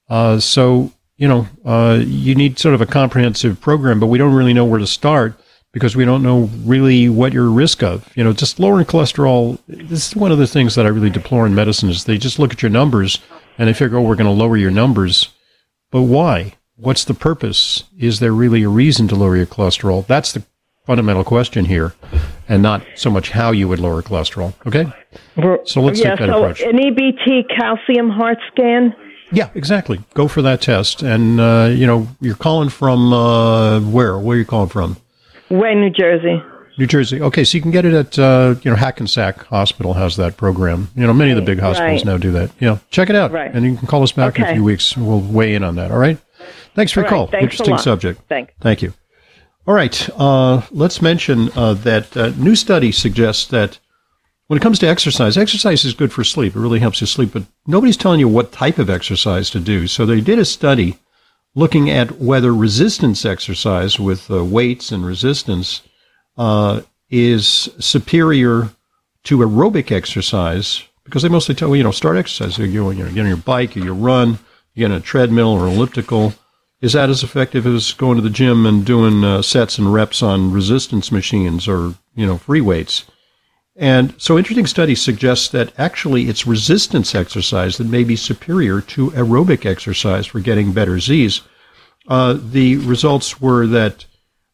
Uh, 0.09 0.41
so, 0.41 0.91
you 1.19 1.29
know, 1.29 1.47
uh, 1.65 2.01
you 2.03 2.35
need 2.35 2.59
sort 2.59 2.75
of 2.75 2.81
a 2.81 2.87
comprehensive 2.87 3.61
program, 3.61 4.01
but 4.01 4.07
we 4.07 4.17
don't 4.17 4.35
really 4.35 4.55
know 4.55 4.65
where 4.65 4.79
to 4.79 4.87
start 4.87 5.39
because 5.73 5.95
we 5.95 6.07
don't 6.07 6.23
know 6.23 6.49
really 6.65 7.11
what 7.11 7.35
you're 7.35 7.51
risk 7.51 7.83
of. 7.83 8.11
You 8.17 8.25
know, 8.25 8.33
just 8.33 8.59
lowering 8.59 8.87
cholesterol, 8.87 9.59
this 9.69 10.09
is 10.09 10.17
one 10.17 10.33
of 10.33 10.39
the 10.39 10.47
things 10.47 10.75
that 10.75 10.87
I 10.87 10.89
really 10.89 11.11
deplore 11.11 11.47
in 11.47 11.55
medicine 11.55 11.91
is 11.91 12.05
they 12.05 12.17
just 12.17 12.39
look 12.39 12.53
at 12.53 12.63
your 12.63 12.71
numbers 12.71 13.19
and 13.59 13.69
they 13.69 13.75
figure, 13.75 13.99
oh, 13.99 14.03
we're 14.03 14.17
going 14.17 14.25
to 14.25 14.31
lower 14.31 14.57
your 14.57 14.71
numbers. 14.71 15.29
But 15.91 16.03
why? 16.03 16.55
What's 16.77 17.05
the 17.05 17.15
purpose? 17.15 17.85
Is 17.99 18.21
there 18.21 18.33
really 18.33 18.63
a 18.63 18.71
reason 18.71 19.07
to 19.09 19.15
lower 19.15 19.37
your 19.37 19.47
cholesterol? 19.47 20.07
That's 20.07 20.33
the 20.33 20.45
fundamental 20.87 21.25
question 21.25 21.67
here, 21.67 21.95
and 22.49 22.63
not 22.63 22.85
so 22.97 23.11
much 23.11 23.31
how 23.31 23.53
you 23.53 23.69
would 23.69 23.79
lower 23.79 24.03
cholesterol. 24.03 24.55
Okay? 24.67 24.91
So 25.65 25.81
let's 25.81 26.01
yeah, 26.01 26.11
take 26.11 26.21
that 26.21 26.29
so 26.29 26.45
approach. 26.45 26.61
an 26.63 26.77
EBT 26.79 27.49
calcium 27.57 28.11
heart 28.11 28.39
scan. 28.53 28.95
Yeah, 29.33 29.49
exactly. 29.55 30.01
Go 30.15 30.29
for 30.29 30.43
that 30.43 30.61
test. 30.61 31.03
And, 31.03 31.41
uh, 31.41 31.71
you 31.73 31.87
know, 31.87 32.07
you're 32.21 32.35
calling 32.37 32.69
from 32.69 33.13
uh, 33.13 33.81
where? 33.81 34.19
Where 34.19 34.37
are 34.37 34.39
you 34.39 34.45
calling 34.45 34.69
from? 34.69 34.99
Wayne, 35.51 35.81
New 35.81 35.91
Jersey. 35.91 36.43
New 36.79 36.87
Jersey. 36.87 37.21
Okay, 37.21 37.45
so 37.45 37.57
you 37.57 37.63
can 37.63 37.71
get 37.71 37.85
it 37.85 37.95
at, 37.95 38.19
uh, 38.19 38.55
you 38.63 38.71
know, 38.71 38.77
Hackensack 38.77 39.45
Hospital 39.47 39.95
has 39.95 40.17
that 40.17 40.37
program. 40.37 40.89
You 40.97 41.07
know, 41.07 41.13
many 41.13 41.31
of 41.31 41.37
the 41.37 41.43
big 41.43 41.61
hospitals 41.61 42.01
Right. 42.01 42.05
now 42.05 42.19
do 42.19 42.31
that. 42.33 42.51
Yeah, 42.61 42.79
check 42.91 43.11
it 43.11 43.17
out. 43.17 43.31
Right. 43.33 43.55
And 43.55 43.65
you 43.65 43.77
can 43.77 43.87
call 43.87 44.03
us 44.03 44.13
back 44.13 44.39
in 44.39 44.45
a 44.45 44.53
few 44.53 44.65
weeks. 44.65 44.97
We'll 44.97 45.21
weigh 45.21 45.55
in 45.55 45.65
on 45.65 45.77
that. 45.77 45.91
All 45.91 45.99
right? 45.99 46.19
Thanks 46.75 46.93
for 46.93 47.01
your 47.01 47.05
right, 47.05 47.11
call. 47.11 47.27
thanks 47.27 47.55
Interesting 47.55 47.79
subject. 47.79 48.21
Thanks. 48.29 48.53
Thank 48.61 48.83
you. 48.83 48.95
All 49.67 49.75
right. 49.75 50.09
Uh, 50.17 50.63
let's 50.71 51.01
mention 51.01 51.51
uh, 51.55 51.75
that 51.75 52.17
uh, 52.17 52.31
new 52.37 52.57
study 52.57 52.91
suggests 52.91 53.47
that 53.49 53.79
when 54.53 54.59
it 54.59 54.63
comes 54.63 54.79
to 54.79 54.87
exercise, 54.87 55.39
exercise 55.39 55.83
is 55.83 55.95
good 55.95 56.13
for 56.13 56.23
sleep. 56.23 56.55
It 56.55 56.61
really 56.61 56.79
helps 56.79 57.01
you 57.01 57.07
sleep, 57.07 57.33
but 57.33 57.45
nobody's 57.67 57.97
telling 57.97 58.21
you 58.21 58.29
what 58.29 58.53
type 58.53 58.77
of 58.77 58.91
exercise 58.91 59.49
to 59.49 59.59
do. 59.59 59.87
So 59.87 60.05
they 60.05 60.21
did 60.21 60.39
a 60.39 60.45
study 60.45 60.99
looking 61.55 61.89
at 61.89 62.21
whether 62.21 62.55
resistance 62.55 63.25
exercise 63.25 63.99
with 63.99 64.31
uh, 64.31 64.45
weights 64.45 64.93
and 64.93 65.07
resistance 65.07 65.81
uh, 66.37 66.83
is 67.09 67.71
superior 67.79 68.69
to 69.25 69.39
aerobic 69.39 69.91
exercise 69.91 70.83
because 71.05 71.23
they 71.23 71.31
mostly 71.31 71.55
tell 71.55 71.69
you, 71.69 71.77
you 71.77 71.85
know, 71.85 71.91
start 71.91 72.19
exercise. 72.19 72.57
So 72.57 72.65
you, 72.65 72.93
get 72.93 73.23
on 73.23 73.29
your 73.29 73.37
bike 73.39 73.75
or 73.75 73.81
you 73.81 73.95
run, 73.95 74.39
you 74.75 74.87
get 74.87 74.91
on 74.91 74.99
a 74.99 75.01
treadmill 75.01 75.49
or 75.49 75.67
elliptical. 75.67 76.35
Is 76.83 76.93
that 76.93 77.09
as 77.09 77.23
effective 77.23 77.67
as 77.67 77.95
going 77.95 78.17
to 78.17 78.23
the 78.23 78.29
gym 78.29 78.67
and 78.67 78.85
doing 78.85 79.25
uh, 79.25 79.41
sets 79.41 79.79
and 79.79 79.95
reps 79.95 80.23
on 80.23 80.53
resistance 80.53 81.11
machines 81.11 81.67
or, 81.67 81.95
you 82.15 82.27
know, 82.27 82.37
free 82.37 82.61
weights? 82.61 83.07
And 83.75 84.15
so 84.21 84.37
interesting 84.37 84.67
studies 84.67 85.01
suggest 85.01 85.53
that 85.53 85.73
actually 85.79 86.29
it's 86.29 86.47
resistance 86.47 87.15
exercise 87.15 87.79
that 87.79 87.87
may 87.87 88.05
be 88.05 88.17
superior 88.17 88.81
to 88.83 89.11
aerobic 89.13 89.65
exercise 89.65 90.27
for 90.27 90.41
getting 90.41 90.73
better 90.73 91.01
Z's. 91.01 91.41
Uh, 92.07 92.39
the 92.39 92.77
results 92.79 93.41
were 93.41 93.67
that 93.67 94.05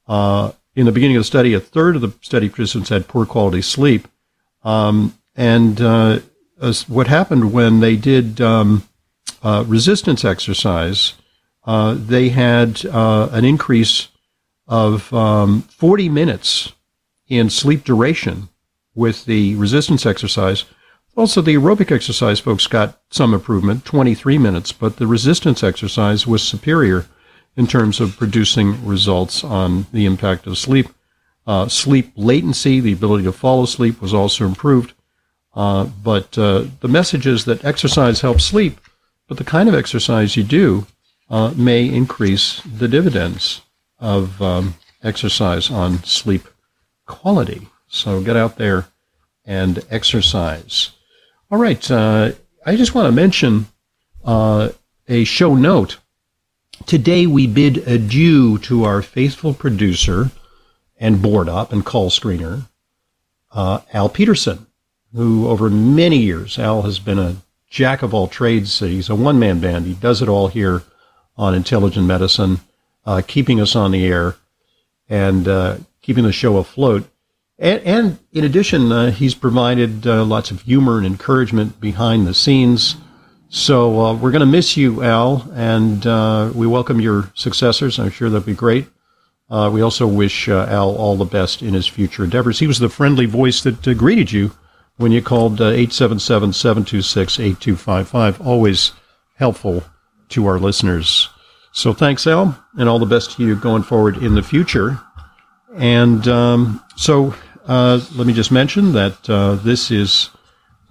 uh, 0.07 0.53
in 0.77 0.87
the 0.87 0.93
beginning 0.93 1.17
of 1.17 1.21
the 1.23 1.25
study, 1.25 1.55
a 1.55 1.61
third 1.61 1.97
of 1.97 2.03
the 2.03 2.13
study 2.21 2.49
participants 2.49 2.91
had 2.91 3.09
poor 3.09 3.27
quality 3.27 3.63
sleep. 3.63 4.07
Um, 4.63 5.19
and 5.35 5.81
uh, 5.81 6.21
what 6.87 7.09
happened 7.09 7.53
when 7.53 7.81
they 7.81 7.97
did 7.97 8.41
um, 8.41 8.89
uh, 9.43 9.65
resistance 9.67 10.25
exercise, 10.25 11.15
uh, 11.65 11.95
they 11.99 12.29
had 12.29 12.85
uh, 12.87 13.29
an 13.33 13.45
increase 13.45 14.09
of 14.69 15.13
um, 15.13 15.63
40 15.63 16.09
minutes 16.09 16.73
in 17.27 17.51
sleep 17.51 17.83
duration 17.83 18.49
with 18.99 19.27
the 19.27 19.55
resistance 19.55 20.05
exercise. 20.05 20.65
Also, 21.17 21.41
the 21.41 21.55
aerobic 21.55 21.93
exercise 21.93 22.41
folks 22.41 22.67
got 22.67 23.01
some 23.11 23.33
improvement, 23.33 23.85
23 23.85 24.39
minutes, 24.39 24.73
but 24.73 24.97
the 24.97 25.07
resistance 25.07 25.63
exercise 25.63 26.27
was 26.27 26.43
superior 26.43 27.07
in 27.57 27.69
terms 27.69 28.01
of 28.01 28.17
producing 28.17 28.85
results 28.85 29.45
on 29.45 29.87
the 29.93 30.05
impact 30.05 30.49
of 30.49 30.59
sleep. 30.59 30.89
Uh, 31.47 31.69
sleep 31.69 32.13
latency, 32.17 32.81
the 32.81 32.93
ability 32.93 33.25
to 33.25 33.33
fall 33.33 33.63
asleep, 33.63 34.01
was 34.03 34.13
also 34.13 34.45
improved. 34.45 34.93
Uh, 35.55 35.85
but 35.85 36.37
uh, 36.37 36.65
the 36.81 36.89
message 36.89 37.27
is 37.27 37.45
that 37.45 37.65
exercise 37.65 38.21
helps 38.21 38.45
sleep, 38.45 38.81
but 39.29 39.39
the 39.39 39.45
kind 39.45 39.69
of 39.69 39.75
exercise 39.77 40.37
you 40.37 40.43
do 40.43 40.87
uh, 41.31 41.53
may 41.57 41.85
increase 41.85 42.63
the 42.63 42.89
dividends 42.89 43.63
of 44.01 44.43
um, 44.43 44.75
exercise 45.05 45.71
on 45.71 46.03
sleep 46.03 46.49
quality. 47.07 47.69
So 47.89 48.23
get 48.23 48.37
out 48.37 48.57
there 48.57 48.87
and 49.45 49.85
exercise. 49.91 50.91
All 51.51 51.59
right. 51.59 51.91
Uh, 51.91 52.33
I 52.65 52.77
just 52.77 52.95
want 52.95 53.07
to 53.07 53.13
mention 53.13 53.67
uh, 54.25 54.71
a 55.09 55.25
show 55.25 55.55
note. 55.55 55.99
Today 56.87 57.27
we 57.27 57.47
bid 57.47 57.79
adieu 57.89 58.59
to 58.59 58.85
our 58.85 59.03
faithful 59.03 59.55
producer 59.55 60.31
and 60.99 61.23
board 61.23 61.49
up 61.49 61.73
and 61.73 61.85
call 61.85 62.11
screener, 62.11 62.67
uh, 63.53 63.81
Al 63.93 64.09
Peterson, 64.09 64.67
who 65.15 65.49
over 65.49 65.71
many 65.71 66.19
years, 66.19 66.59
Al 66.59 66.83
has 66.83 66.99
been 66.99 67.19
a 67.19 67.37
jack 67.71 68.03
of 68.03 68.13
all 68.13 68.29
trades. 68.29 68.79
He's 68.81 69.09
a 69.09 69.15
one 69.15 69.39
man 69.39 69.61
band. 69.61 69.87
He 69.87 69.95
does 69.95 70.23
it 70.23 70.29
all 70.29 70.49
here 70.49 70.83
on 71.37 71.55
Intelligent 71.55 72.07
Medicine, 72.07 72.61
uh, 73.07 73.23
keeping 73.27 73.61
us 73.61 73.75
on 73.75 73.93
the 73.93 74.07
air 74.07 74.37
and 75.09 75.49
uh, 75.49 75.79
keeping 76.03 76.25
the 76.25 76.33
show 76.33 76.59
afloat. 76.59 77.09
And, 77.59 77.83
and 77.83 78.19
in 78.33 78.45
addition, 78.45 78.93
uh, 78.93 79.11
he's 79.11 79.35
provided 79.35 80.07
uh, 80.07 80.25
lots 80.25 80.51
of 80.51 80.63
humor 80.63 80.99
and 80.99 81.07
encouragement 81.07 81.81
behind 81.81 82.27
the 82.27 82.35
scenes. 82.35 82.97
So 83.49 84.01
uh, 84.01 84.15
we're 84.15 84.31
going 84.31 84.41
to 84.41 84.47
miss 84.47 84.77
you, 84.77 85.03
Al, 85.03 85.51
and 85.55 86.07
uh, 86.07 86.53
we 86.55 86.67
welcome 86.67 87.01
your 87.01 87.31
successors. 87.35 87.99
I'm 87.99 88.11
sure 88.11 88.29
they'll 88.29 88.41
be 88.41 88.55
great. 88.55 88.87
Uh, 89.51 89.71
we 89.73 89.81
also 89.81 90.07
wish 90.07 90.49
uh, 90.49 90.67
Al 90.69 90.95
all 90.95 91.17
the 91.17 91.25
best 91.25 91.63
in 91.63 91.73
his 91.73 91.87
future 91.87 92.25
endeavors. 92.25 92.59
He 92.59 92.67
was 92.67 92.79
the 92.79 92.91
friendly 92.91 93.25
voice 93.25 93.63
that 93.63 93.83
greeted 93.97 94.31
you 94.31 94.53
when 94.99 95.13
you 95.13 95.23
called 95.23 95.61
uh, 95.61 95.69
877 95.69 96.53
726 96.53 97.41
8255. 97.41 98.41
Always 98.43 98.93
helpful 99.37 99.83
to 100.29 100.47
our 100.47 100.59
listeners. 100.59 101.31
So 101.73 101.95
thanks, 101.95 102.27
Al, 102.27 102.63
and 102.77 102.89
all 102.89 102.99
the 102.99 103.07
best 103.07 103.33
to 103.33 103.47
you 103.47 103.57
going 103.57 103.83
forward 103.83 104.19
in 104.19 104.35
the 104.35 104.43
future. 104.43 105.01
And 105.75 106.27
um, 106.29 106.85
so 106.97 107.35
uh, 107.69 108.01
let 108.17 108.27
me 108.27 108.33
just 108.33 108.51
mention 108.51 108.93
that 108.93 109.29
uh, 109.31 109.55
this 109.57 109.91
is 109.91 110.31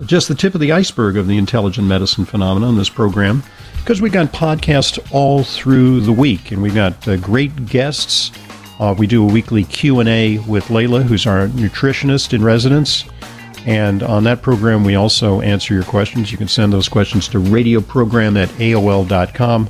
just 0.06 0.28
the 0.28 0.36
tip 0.36 0.54
of 0.54 0.62
the 0.62 0.72
iceberg 0.72 1.18
of 1.18 1.28
the 1.28 1.38
intelligent 1.38 1.88
medicine 1.88 2.24
phenomenon, 2.24 2.78
this 2.78 2.90
program, 2.90 3.44
because 3.80 4.00
we've 4.02 4.12
got 4.12 4.28
podcasts 4.28 5.00
all 5.12 5.44
through 5.44 6.02
the 6.02 6.12
week 6.14 6.52
and 6.52 6.62
we've 6.62 6.76
got 6.76 7.08
uh, 7.08 7.18
great 7.18 7.66
guests 7.66 8.32
Uh, 8.80 8.94
we 8.98 9.08
do 9.08 9.28
a 9.28 9.32
weekly 9.32 9.64
Q&A 9.64 10.38
with 10.40 10.66
Layla, 10.66 11.02
who's 11.04 11.26
our 11.26 11.48
nutritionist 11.48 12.34
in 12.34 12.44
residence. 12.44 13.06
And 13.66 14.04
on 14.04 14.24
that 14.26 14.42
program, 14.42 14.84
we 14.84 14.96
also 14.96 15.42
answer 15.42 15.74
your 15.74 15.84
questions. 15.84 16.32
You 16.32 16.38
can 16.38 16.48
send 16.48 16.72
those 16.72 16.88
questions 16.88 17.28
to 17.30 17.40
radioprogram 17.40 18.42
at 18.42 18.50
AOL.com. 18.50 19.70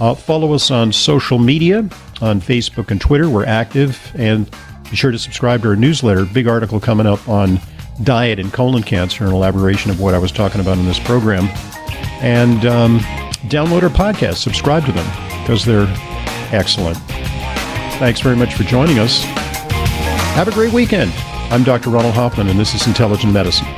Uh, 0.00 0.14
follow 0.14 0.52
us 0.52 0.70
on 0.70 0.92
social 0.92 1.38
media 1.38 1.88
on 2.20 2.40
Facebook 2.40 2.90
and 2.90 3.00
Twitter. 3.00 3.30
We're 3.30 3.46
active. 3.46 4.12
And 4.16 4.50
be 4.90 4.96
sure 4.96 5.10
to 5.10 5.18
subscribe 5.18 5.62
to 5.62 5.68
our 5.68 5.76
newsletter. 5.76 6.24
Big 6.24 6.46
article 6.46 6.80
coming 6.80 7.06
up 7.06 7.28
on 7.28 7.60
diet 8.02 8.38
and 8.38 8.52
colon 8.52 8.82
cancer, 8.82 9.24
an 9.24 9.32
elaboration 9.32 9.90
of 9.90 10.00
what 10.00 10.14
I 10.14 10.18
was 10.18 10.32
talking 10.32 10.60
about 10.60 10.78
in 10.78 10.84
this 10.84 10.98
program. 10.98 11.44
And 12.22 12.64
um, 12.66 12.98
download 13.48 13.82
our 13.82 13.88
podcast, 13.88 14.36
subscribe 14.36 14.84
to 14.86 14.92
them 14.92 15.06
because 15.42 15.64
they're 15.64 15.86
excellent. 16.52 16.96
Thanks 17.98 18.20
very 18.20 18.36
much 18.36 18.54
for 18.54 18.64
joining 18.64 18.98
us. 18.98 19.22
Have 20.34 20.48
a 20.48 20.52
great 20.52 20.72
weekend. 20.72 21.12
I'm 21.50 21.62
Dr. 21.62 21.90
Ronald 21.90 22.14
Hoffman, 22.14 22.48
and 22.48 22.58
this 22.58 22.74
is 22.74 22.86
Intelligent 22.86 23.32
Medicine. 23.32 23.68